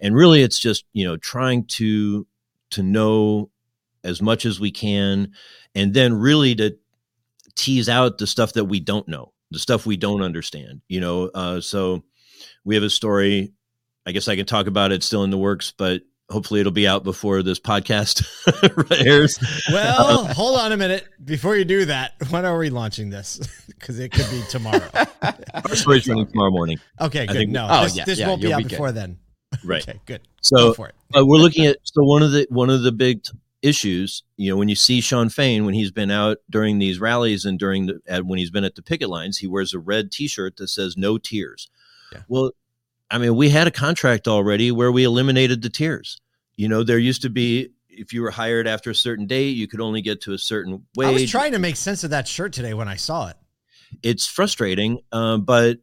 And 0.00 0.14
really 0.14 0.42
it's 0.42 0.58
just 0.58 0.84
you 0.92 1.04
know 1.04 1.16
trying 1.16 1.64
to 1.78 2.26
to 2.74 2.82
know 2.82 3.50
as 4.04 4.20
much 4.22 4.44
as 4.46 4.60
we 4.60 4.70
can 4.70 5.32
and 5.74 5.92
then 5.94 6.12
really 6.14 6.54
to 6.54 6.76
tease 7.56 7.88
out 7.88 8.18
the 8.18 8.26
stuff 8.26 8.52
that 8.54 8.64
we 8.66 8.80
don't 8.80 9.08
know 9.08 9.32
the 9.50 9.58
stuff 9.58 9.86
we 9.86 9.96
don't 9.96 10.22
understand 10.22 10.80
you 10.88 11.00
know 11.00 11.30
uh, 11.34 11.60
so 11.60 12.02
we 12.64 12.74
have 12.74 12.84
a 12.84 12.90
story 12.90 13.52
i 14.06 14.12
guess 14.12 14.28
i 14.28 14.36
can 14.36 14.46
talk 14.46 14.66
about 14.66 14.92
it 14.92 15.02
still 15.02 15.24
in 15.24 15.30
the 15.30 15.38
works 15.38 15.72
but 15.76 16.02
hopefully 16.30 16.58
it'll 16.60 16.72
be 16.72 16.88
out 16.88 17.04
before 17.04 17.42
this 17.42 17.60
podcast 17.60 18.24
airs 19.06 19.38
Well, 19.70 20.26
hold 20.28 20.58
on 20.58 20.72
a 20.72 20.76
minute. 20.76 21.06
Before 21.22 21.54
you 21.54 21.66
do 21.66 21.84
that, 21.84 22.12
when 22.30 22.46
are 22.46 22.56
we 22.56 22.70
launching 22.70 23.10
this? 23.10 23.40
Because 23.68 23.98
it 23.98 24.12
could 24.12 24.30
be 24.30 24.40
tomorrow. 24.48 24.88
our 25.52 25.74
story's 25.76 26.08
running 26.08 26.26
tomorrow 26.26 26.50
morning 26.50 26.78
Okay, 26.98 27.26
good. 27.26 27.36
think- 27.36 27.50
no, 27.50 27.66
Oh, 27.70 27.82
this, 27.82 27.94
yeah, 27.96 28.04
this 28.06 28.18
yeah, 28.18 28.28
won't 28.28 28.40
be 28.40 28.50
out 28.50 28.62
be 28.62 28.68
before 28.68 28.92
then. 28.92 29.18
Right 29.64 29.88
Okay, 29.88 30.00
good. 30.06 30.20
so 30.40 30.56
Go 30.56 30.74
for 30.74 30.88
it. 30.88 30.94
uh, 31.16 31.24
we're 31.24 31.38
looking 31.38 31.66
at 31.66 31.78
so 31.84 32.02
one 32.04 32.22
of 32.22 32.32
the 32.32 32.46
one 32.50 32.70
of 32.70 32.82
the 32.82 32.92
big 32.92 33.22
t- 33.22 33.32
issues. 33.62 34.22
You 34.36 34.50
know, 34.50 34.56
when 34.56 34.68
you 34.68 34.74
see 34.76 35.00
Shawn 35.00 35.28
Fain 35.30 35.64
when 35.64 35.74
he's 35.74 35.90
been 35.90 36.10
out 36.10 36.38
during 36.50 36.78
these 36.78 36.98
rallies 37.00 37.44
and 37.44 37.58
during 37.58 37.86
the 37.86 38.00
at, 38.06 38.26
when 38.26 38.38
he's 38.38 38.50
been 38.50 38.64
at 38.64 38.74
the 38.74 38.82
picket 38.82 39.08
lines, 39.08 39.38
he 39.38 39.46
wears 39.46 39.72
a 39.74 39.78
red 39.78 40.12
T-shirt 40.12 40.56
that 40.58 40.68
says 40.68 40.96
"No 40.96 41.18
Tiers." 41.18 41.68
Yeah. 42.12 42.20
Well, 42.28 42.52
I 43.10 43.18
mean, 43.18 43.36
we 43.36 43.48
had 43.50 43.66
a 43.66 43.70
contract 43.70 44.28
already 44.28 44.70
where 44.70 44.92
we 44.92 45.04
eliminated 45.04 45.62
the 45.62 45.70
tiers. 45.70 46.20
You 46.56 46.68
know, 46.68 46.82
there 46.82 46.98
used 46.98 47.22
to 47.22 47.30
be 47.30 47.70
if 47.88 48.12
you 48.12 48.22
were 48.22 48.30
hired 48.30 48.66
after 48.66 48.90
a 48.90 48.94
certain 48.94 49.26
date, 49.26 49.56
you 49.56 49.66
could 49.68 49.80
only 49.80 50.02
get 50.02 50.20
to 50.22 50.32
a 50.32 50.38
certain 50.38 50.84
wage. 50.96 51.08
I 51.08 51.12
was 51.12 51.30
trying 51.30 51.52
to 51.52 51.58
make 51.58 51.76
sense 51.76 52.02
of 52.04 52.10
that 52.10 52.26
shirt 52.28 52.52
today 52.52 52.74
when 52.74 52.88
I 52.88 52.96
saw 52.96 53.28
it. 53.28 53.36
it's 54.02 54.26
frustrating, 54.26 55.00
um, 55.12 55.42
but 55.44 55.78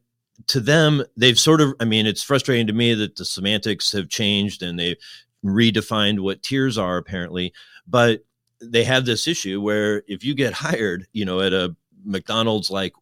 to 0.48 0.60
them, 0.60 1.04
they've 1.16 1.38
sort 1.38 1.60
of. 1.60 1.74
I 1.80 1.84
mean, 1.84 2.06
it's 2.06 2.22
frustrating 2.22 2.66
to 2.66 2.72
me 2.72 2.94
that 2.94 3.16
the 3.16 3.24
semantics 3.24 3.92
have 3.92 4.08
changed 4.08 4.62
and 4.62 4.78
they've 4.78 4.96
redefined 5.44 6.20
what 6.20 6.42
tiers 6.42 6.78
are 6.78 6.96
apparently. 6.96 7.52
But 7.86 8.24
they 8.60 8.84
have 8.84 9.04
this 9.04 9.26
issue 9.26 9.60
where 9.60 10.02
if 10.06 10.24
you 10.24 10.34
get 10.34 10.52
hired, 10.52 11.06
you 11.12 11.24
know, 11.24 11.40
at 11.40 11.52
a 11.52 11.74
McDonald's 12.04 12.70
like 12.70 12.92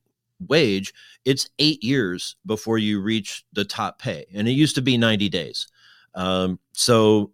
wage, 0.49 0.95
it's 1.25 1.51
eight 1.59 1.83
years 1.85 2.37
before 2.47 2.79
you 2.79 3.01
reach 3.01 3.45
the 3.53 3.64
top 3.64 3.99
pay, 3.99 4.27
and 4.35 4.49
it 4.49 4.53
used 4.53 4.75
to 4.77 4.83
be 4.83 4.97
ninety 4.97 5.29
days. 5.29 5.66
Um, 6.14 6.59
so 6.73 7.33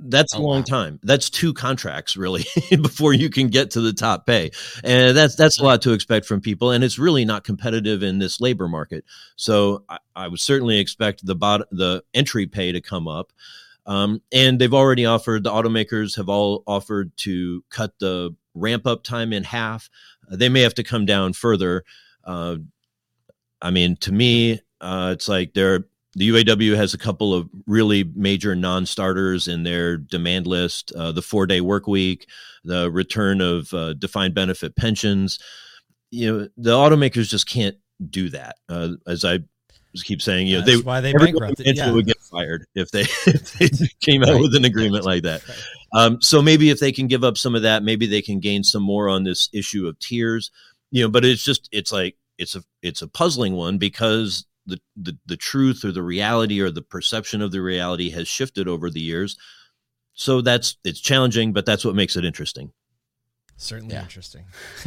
that's 0.00 0.34
a 0.34 0.38
Oh, 0.38 0.42
long 0.42 0.58
wow. 0.60 0.64
time. 0.64 1.00
That's 1.02 1.30
two 1.30 1.52
contracts 1.54 2.16
really 2.16 2.44
before 2.70 3.12
you 3.12 3.30
can 3.30 3.48
get 3.48 3.70
to 3.72 3.80
the 3.80 3.92
top 3.92 4.26
pay, 4.26 4.50
and 4.84 5.16
that's 5.16 5.34
that's 5.36 5.58
a 5.60 5.64
lot 5.64 5.82
to 5.82 5.92
expect 5.92 6.26
from 6.26 6.40
people. 6.40 6.70
And 6.70 6.82
it's 6.84 6.98
really 6.98 7.24
not 7.24 7.44
competitive 7.44 8.02
in 8.02 8.18
this 8.18 8.40
labor 8.40 8.68
market. 8.68 9.04
So 9.36 9.84
I, 9.88 9.98
I 10.16 10.28
would 10.28 10.40
certainly 10.40 10.78
expect 10.78 11.24
the 11.26 11.34
bot 11.34 11.62
the 11.70 12.02
entry 12.14 12.46
pay 12.46 12.72
to 12.72 12.80
come 12.80 13.08
up. 13.08 13.32
Um, 13.86 14.20
and 14.32 14.58
they've 14.60 14.74
already 14.74 15.06
offered 15.06 15.44
the 15.44 15.50
automakers 15.50 16.16
have 16.16 16.28
all 16.28 16.62
offered 16.66 17.16
to 17.18 17.64
cut 17.70 17.98
the 17.98 18.36
ramp 18.54 18.86
up 18.86 19.02
time 19.02 19.32
in 19.32 19.44
half. 19.44 19.88
Uh, 20.30 20.36
they 20.36 20.50
may 20.50 20.60
have 20.60 20.74
to 20.74 20.84
come 20.84 21.06
down 21.06 21.32
further. 21.32 21.84
Uh, 22.22 22.56
I 23.62 23.70
mean, 23.70 23.96
to 24.00 24.12
me, 24.12 24.60
uh, 24.82 25.12
it's 25.14 25.26
like 25.28 25.54
they're 25.54 25.86
the 26.18 26.28
UAW 26.30 26.76
has 26.76 26.94
a 26.94 26.98
couple 26.98 27.32
of 27.32 27.48
really 27.66 28.04
major 28.14 28.54
non-starters 28.54 29.48
in 29.48 29.62
their 29.62 29.96
demand 29.96 30.46
list: 30.46 30.92
uh, 30.96 31.12
the 31.12 31.22
four-day 31.22 31.60
work 31.60 31.86
week, 31.86 32.28
the 32.64 32.90
return 32.90 33.40
of 33.40 33.72
uh, 33.72 33.94
defined 33.94 34.34
benefit 34.34 34.76
pensions. 34.76 35.38
You 36.10 36.26
know, 36.38 36.48
the 36.56 36.70
automakers 36.72 37.28
just 37.28 37.48
can't 37.48 37.76
do 38.10 38.28
that. 38.30 38.56
Uh, 38.68 38.90
as 39.06 39.24
I 39.24 39.40
keep 40.04 40.22
saying, 40.22 40.46
you 40.46 40.58
know, 40.58 40.64
That's 40.64 40.78
they 40.78 40.82
why 40.82 41.00
they 41.00 41.12
bankrupted. 41.12 41.76
Yeah. 41.76 41.90
would 41.92 42.06
get 42.06 42.18
fired 42.30 42.64
if 42.74 42.90
they, 42.90 43.00
if 43.26 43.52
they 43.58 43.68
came 44.00 44.22
out 44.22 44.30
Right. 44.34 44.40
with 44.40 44.54
an 44.54 44.64
agreement 44.64 45.04
like 45.04 45.22
that. 45.24 45.42
Um, 45.94 46.20
so 46.20 46.40
maybe 46.42 46.70
if 46.70 46.78
they 46.78 46.92
can 46.92 47.06
give 47.08 47.24
up 47.24 47.36
some 47.38 47.54
of 47.54 47.62
that, 47.62 47.82
maybe 47.82 48.06
they 48.06 48.22
can 48.22 48.38
gain 48.40 48.62
some 48.62 48.82
more 48.82 49.08
on 49.08 49.24
this 49.24 49.48
issue 49.52 49.86
of 49.88 49.98
tiers. 49.98 50.50
You 50.90 51.02
know, 51.04 51.08
but 51.10 51.24
it's 51.24 51.42
just 51.44 51.68
it's 51.72 51.92
like 51.92 52.16
it's 52.38 52.54
a 52.54 52.62
it's 52.82 53.02
a 53.02 53.08
puzzling 53.08 53.54
one 53.54 53.76
because 53.78 54.44
the 54.68 54.80
the, 54.96 55.18
the 55.26 55.36
truth 55.36 55.84
or 55.84 55.92
the 55.92 56.02
reality 56.02 56.60
or 56.60 56.70
the 56.70 56.82
perception 56.82 57.42
of 57.42 57.50
the 57.50 57.60
reality 57.60 58.10
has 58.10 58.28
shifted 58.28 58.68
over 58.68 58.90
the 58.90 59.00
years. 59.00 59.36
So 60.14 60.40
that's 60.40 60.76
it's 60.84 61.00
challenging, 61.00 61.52
but 61.52 61.66
that's 61.66 61.84
what 61.84 61.94
makes 61.94 62.16
it 62.16 62.24
interesting. 62.24 62.72
Certainly 63.60 63.94
Yeah. 63.94 64.02
interesting. 64.02 64.44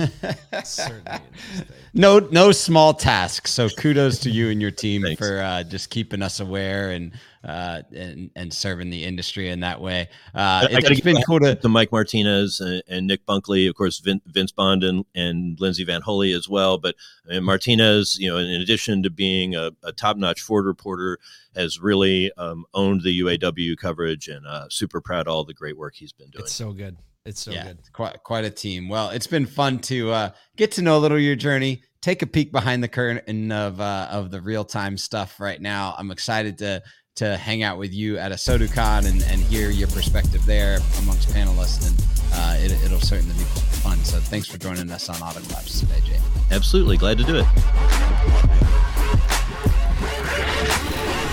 Certainly 0.64 1.02
interesting. 1.06 1.76
no 1.94 2.20
no 2.20 2.54
small 2.54 2.94
task 2.94 3.48
so 3.48 3.68
kudos 3.68 4.20
to 4.20 4.30
you 4.30 4.50
and 4.50 4.62
your 4.62 4.72
team 4.72 5.02
Thanks. 5.02 5.20
for 5.20 5.42
uh, 5.42 5.64
just 5.64 5.90
keeping 5.90 6.22
us 6.22 6.40
aware 6.40 6.92
and 6.92 7.12
uh, 7.44 7.82
and 7.94 8.30
and 8.36 8.54
serving 8.54 8.90
the 8.90 9.04
industry 9.04 9.50
in 9.50 9.60
that 9.60 9.82
way 9.82 10.08
uh, 10.34 10.68
I 10.70 10.78
it, 10.78 10.88
has 10.88 11.02
been 11.02 11.22
cool 11.24 11.40
to 11.42 11.56
to 11.56 11.68
Mike 11.68 11.92
Martinez 11.92 12.62
and, 12.62 12.82
and 12.88 13.08
Nick 13.08 13.26
Bunkley, 13.26 13.68
of 13.68 13.76
course, 13.76 14.00
Vin, 14.00 14.22
Vince 14.26 14.52
Bond 14.52 14.84
and, 14.84 15.06
and 15.14 15.60
Lindsay 15.60 15.86
VanHulle 15.86 16.36
as 16.36 16.48
well. 16.48 16.78
But 16.78 16.96
I 17.30 17.40
Martinez, 17.40 18.18
you 18.20 18.30
know, 18.30 18.38
in 18.38 18.62
addition 18.62 19.04
to 19.04 19.10
being 19.10 19.56
a, 19.56 19.72
a 19.84 19.92
top-notch 19.92 20.42
Ford 20.42 20.66
reporter, 20.66 21.18
has 21.56 21.80
really 21.80 22.32
um, 22.38 22.66
owned 22.74 23.02
the 23.02 23.20
UAW 23.20 23.76
coverage, 23.78 24.28
and 24.28 24.46
uh, 24.48 24.68
super 24.70 25.02
proud 25.02 25.28
of 25.28 25.34
all 25.34 25.44
the 25.44 25.54
great 25.54 25.78
work 25.78 25.96
he's 25.96 26.14
been 26.14 26.30
doing. 26.30 26.44
It's 26.44 26.54
so 26.54 26.72
good. 26.72 26.96
It's 27.26 27.42
so 27.42 27.52
yeah 27.52 27.68
good. 27.68 27.80
it's 27.80 27.90
quite 27.90 28.24
quite 28.24 28.46
a 28.46 28.50
team. 28.50 28.90
Well 28.90 29.10
it's 29.10 29.28
been 29.28 29.46
fun 29.46 29.80
to 29.80 30.12
uh, 30.12 30.30
get 30.58 30.72
to 30.74 30.82
know 30.82 30.98
a 30.98 31.00
little 31.00 31.18
of 31.18 31.24
your 31.24 31.36
journey 31.36 31.84
take 32.02 32.22
a 32.22 32.28
peek 32.28 32.52
behind 32.52 32.84
the 32.84 32.88
curtain 32.88 33.52
of 33.52 33.80
uh, 33.80 34.08
of 34.12 34.32
the 34.32 34.42
real 34.42 34.66
time 34.66 34.98
stuff 34.98 35.40
right 35.40 35.62
now. 35.62 35.96
I'm 35.98 36.12
excited 36.12 36.58
to 36.60 36.82
to 37.18 37.38
hang 37.38 37.62
out 37.62 37.78
with 37.78 37.94
you 37.94 38.18
at 38.18 38.32
a 38.32 38.36
SoduCon 38.36 39.06
and, 39.06 39.22
and 39.24 39.42
hear 39.42 39.70
your 39.70 39.90
perspective 39.90 40.46
there 40.46 40.80
amongst 41.00 41.30
panelists 41.30 41.88
and 41.88 42.12
uh, 42.34 42.56
it, 42.58 42.72
it'll 42.84 43.02
certainly 43.02 43.36
be 43.36 43.44
fun. 43.44 43.98
So 44.06 44.18
thanks 44.20 44.48
for 44.48 44.58
joining 44.58 44.90
us 44.92 45.10
on 45.10 45.18
Auto 45.18 45.40
Collabs 45.42 45.80
today 45.80 46.00
jay. 46.06 46.20
Absolutely. 46.52 46.98
Glad 46.98 47.18
to 47.18 47.24
do 47.24 47.36
it. 47.46 48.78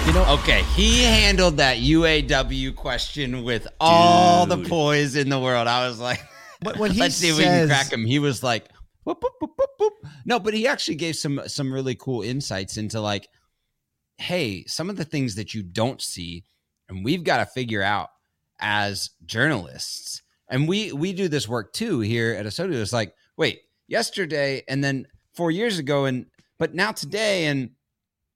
You 0.09 0.15
know, 0.15 0.39
okay, 0.41 0.63
he 0.75 1.03
handled 1.03 1.59
that 1.59 1.77
UAW 1.77 2.75
question 2.75 3.45
with 3.45 3.69
all 3.79 4.47
the 4.47 4.57
poise 4.57 5.17
in 5.17 5.29
the 5.29 5.39
world. 5.39 5.69
I 5.69 5.87
was 5.87 6.01
like, 6.01 6.23
But 6.63 6.79
when 6.79 6.93
he 6.93 7.01
let's 7.01 7.17
see 7.17 7.29
if 7.29 7.37
we 7.37 7.45
can 7.45 7.69
crack 7.69 7.93
him. 7.93 8.07
He 8.07 8.19
was 8.19 8.43
like, 8.43 8.71
whoop, 9.05 9.23
whoop, 9.23 9.51
whoop. 9.79 9.93
no, 10.25 10.41
but 10.41 10.55
he 10.55 10.67
actually 10.67 10.95
gave 10.95 11.15
some 11.17 11.43
some 11.47 11.71
really 11.71 11.95
cool 11.95 12.23
insights 12.23 12.79
into 12.79 13.03
like, 13.03 13.29
hey, 14.17 14.65
some 14.65 14.89
of 14.89 14.97
the 14.97 15.05
things 15.05 15.35
that 15.35 15.53
you 15.53 15.63
don't 15.63 16.01
see, 16.01 16.43
and 16.89 17.05
we've 17.05 17.23
got 17.23 17.39
to 17.39 17.45
figure 17.45 17.83
out 17.83 18.09
as 18.61 19.11
journalists. 19.27 20.23
And 20.49 20.67
we 20.67 20.91
we 20.91 21.13
do 21.13 21.29
this 21.29 21.47
work 21.47 21.75
too 21.75 22.01
here 22.01 22.33
at 22.33 22.47
ASOTU. 22.47 22.81
It's 22.81 22.95
like, 22.95 23.13
wait, 23.37 23.61
yesterday 23.89 24.63
and 24.69 24.83
then 24.83 25.07
four 25.35 25.51
years 25.51 25.79
ago, 25.79 26.07
and 26.07 26.25
but 26.59 26.75
now 26.75 26.93
today, 26.93 27.45
and 27.45 27.73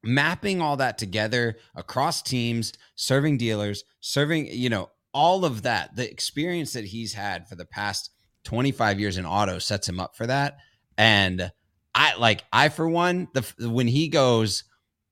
mapping 0.03 0.61
all 0.61 0.77
that 0.77 0.99
together 0.99 1.57
across 1.75 2.23
teams, 2.23 2.73
serving 2.95 3.39
dealers, 3.39 3.85
serving, 4.01 4.49
you 4.51 4.69
know, 4.69 4.91
all 5.15 5.45
of 5.45 5.63
that, 5.63 5.95
the 5.97 6.11
experience 6.11 6.73
that 6.73 6.87
he's 6.87 7.13
had 7.13 7.49
for 7.49 7.55
the 7.55 7.65
past 7.65 8.11
25 8.45 8.99
years 8.99 9.19
in 9.19 9.27
auto 9.27 9.59
sets 9.59 9.89
him 9.89 10.01
up 10.01 10.17
for 10.17 10.27
that. 10.27 10.59
And 10.97 11.53
I 11.95 12.17
like, 12.17 12.45
I, 12.53 12.69
for 12.69 12.89
one, 12.89 13.29
the 13.35 13.45
when 13.69 13.87
he 13.87 14.09
goes 14.09 14.65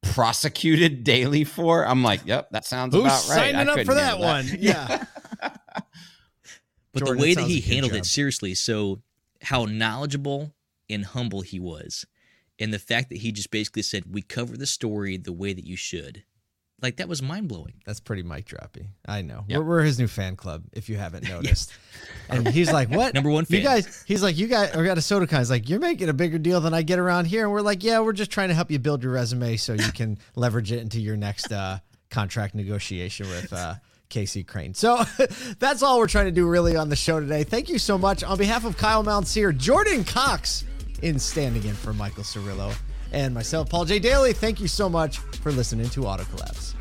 prosecuted 0.02 1.04
daily 1.04 1.44
for, 1.44 1.86
I'm 1.86 2.02
like, 2.02 2.22
yep, 2.24 2.48
that 2.50 2.64
sounds 2.64 2.94
Who's 2.94 3.04
about 3.04 3.28
right. 3.28 3.54
I 3.54 3.64
signing 3.64 3.68
up 3.68 3.86
for 3.86 3.94
that 3.94 4.18
handle 4.18 4.26
one? 4.26 4.46
Yeah. 4.58 5.04
But 6.92 7.04
Jordan, 7.04 7.16
the 7.18 7.22
way 7.22 7.34
that 7.34 7.44
he 7.44 7.60
handled 7.60 7.92
job. 7.92 8.00
it, 8.00 8.06
seriously, 8.06 8.54
so 8.54 9.00
how 9.42 9.64
knowledgeable 9.64 10.54
and 10.88 11.04
humble 11.04 11.40
he 11.40 11.60
was, 11.60 12.04
and 12.60 12.72
the 12.72 12.78
fact 12.78 13.08
that 13.08 13.18
he 13.18 13.32
just 13.32 13.50
basically 13.50 13.82
said, 13.82 14.04
"We 14.12 14.22
cover 14.22 14.56
the 14.56 14.66
story 14.66 15.16
the 15.16 15.32
way 15.32 15.52
that 15.52 15.64
you 15.64 15.76
should," 15.76 16.22
like 16.82 16.96
that 16.98 17.08
was 17.08 17.22
mind 17.22 17.48
blowing. 17.48 17.74
That's 17.84 18.00
pretty 18.00 18.22
mic 18.22 18.46
droppy. 18.46 18.86
I 19.06 19.22
know. 19.22 19.44
Yep. 19.48 19.58
We're, 19.58 19.64
we're 19.64 19.82
his 19.82 19.98
new 19.98 20.06
fan 20.06 20.36
club, 20.36 20.64
if 20.72 20.88
you 20.88 20.96
haven't 20.96 21.28
noticed. 21.28 21.72
And 22.28 22.46
he's 22.48 22.70
like, 22.72 22.90
"What? 22.90 23.14
Number 23.14 23.30
one 23.30 23.46
You 23.48 23.58
fan. 23.58 23.64
guys?" 23.64 24.04
He's 24.06 24.22
like, 24.22 24.36
"You 24.36 24.46
guys 24.46 24.74
are 24.74 24.84
got 24.84 24.98
a 24.98 25.02
soda 25.02 25.26
con." 25.26 25.40
He's 25.40 25.50
like, 25.50 25.68
"You're 25.68 25.80
making 25.80 26.08
a 26.08 26.14
bigger 26.14 26.38
deal 26.38 26.60
than 26.60 26.74
I 26.74 26.82
get 26.82 26.98
around 26.98 27.24
here." 27.26 27.44
And 27.44 27.52
we're 27.52 27.62
like, 27.62 27.82
"Yeah, 27.82 28.00
we're 28.00 28.12
just 28.12 28.30
trying 28.30 28.48
to 28.48 28.54
help 28.54 28.70
you 28.70 28.78
build 28.78 29.02
your 29.02 29.12
resume 29.12 29.56
so 29.56 29.72
you 29.72 29.92
can 29.92 30.18
leverage 30.36 30.70
it 30.72 30.80
into 30.80 31.00
your 31.00 31.16
next 31.16 31.50
uh, 31.52 31.78
contract 32.10 32.54
negotiation 32.54 33.28
with." 33.28 33.52
Uh, 33.52 33.74
KC 34.10 34.44
Crain. 34.44 34.74
So 34.74 35.04
that's 35.60 35.84
all 35.84 36.00
we're 36.00 36.08
trying 36.08 36.24
to 36.24 36.32
do 36.32 36.44
really 36.44 36.74
on 36.74 36.88
the 36.88 36.96
show 36.96 37.20
today. 37.20 37.44
Thank 37.44 37.68
you 37.68 37.78
so 37.78 37.96
much. 37.96 38.24
On 38.24 38.36
behalf 38.36 38.64
of 38.64 38.76
Kyle 38.76 39.04
Mountsier, 39.04 39.56
Jordan 39.56 40.02
Cox 40.02 40.64
in 41.02 41.18
standing 41.18 41.64
in 41.64 41.74
for 41.74 41.92
Michael 41.92 42.24
Cirillo, 42.24 42.74
and 43.12 43.34
myself, 43.34 43.68
Paul 43.68 43.84
J. 43.84 43.98
Daly, 43.98 44.32
thank 44.32 44.60
you 44.60 44.68
so 44.68 44.88
much 44.88 45.18
for 45.18 45.52
listening 45.52 45.88
to 45.90 46.06
Auto 46.06 46.24
Collabs. 46.24 46.74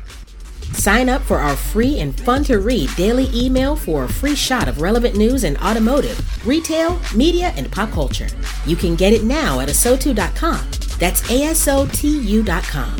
Sign 0.74 1.08
up 1.08 1.22
for 1.22 1.38
our 1.38 1.56
free 1.56 1.98
and 1.98 2.18
fun 2.18 2.44
to 2.44 2.58
read 2.58 2.94
daily 2.96 3.28
email 3.34 3.74
for 3.74 4.04
a 4.04 4.08
free 4.08 4.36
shot 4.36 4.68
of 4.68 4.80
relevant 4.80 5.16
news 5.16 5.42
in 5.44 5.56
automotive, 5.58 6.46
retail, 6.46 7.00
media, 7.14 7.52
and 7.56 7.70
pop 7.72 7.90
culture. 7.90 8.28
You 8.66 8.76
can 8.76 8.94
get 8.94 9.12
it 9.12 9.24
now 9.24 9.60
at 9.60 9.68
asotu.com. 9.68 10.70
That's 10.98 11.28
A-S-O-T-U.com. 11.30 12.96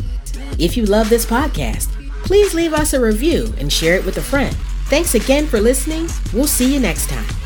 If 0.59 0.75
you 0.75 0.85
love 0.85 1.09
this 1.09 1.25
podcast, 1.25 1.87
please 2.23 2.53
leave 2.53 2.73
us 2.73 2.93
a 2.93 2.99
review 2.99 3.53
and 3.57 3.71
share 3.71 3.95
it 3.95 4.05
with 4.05 4.17
a 4.17 4.21
friend. 4.21 4.55
Thanks 4.85 5.15
again 5.15 5.47
for 5.47 5.59
listening. 5.59 6.09
We'll 6.33 6.47
see 6.47 6.71
you 6.73 6.79
next 6.79 7.09
time. 7.09 7.40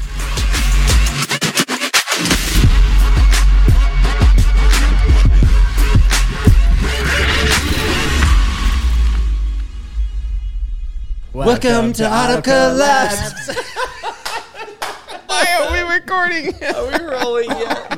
Welcome 11.46 11.94
to 11.94 12.12
Auto 12.12 12.42
Collabs. 12.42 13.56
Why 15.28 15.46
are 15.60 15.72
we 15.72 15.94
recording? 15.94 16.56
Are 16.64 16.88
we 16.88 17.06
rolling 17.06 17.50
yet? 17.52 17.92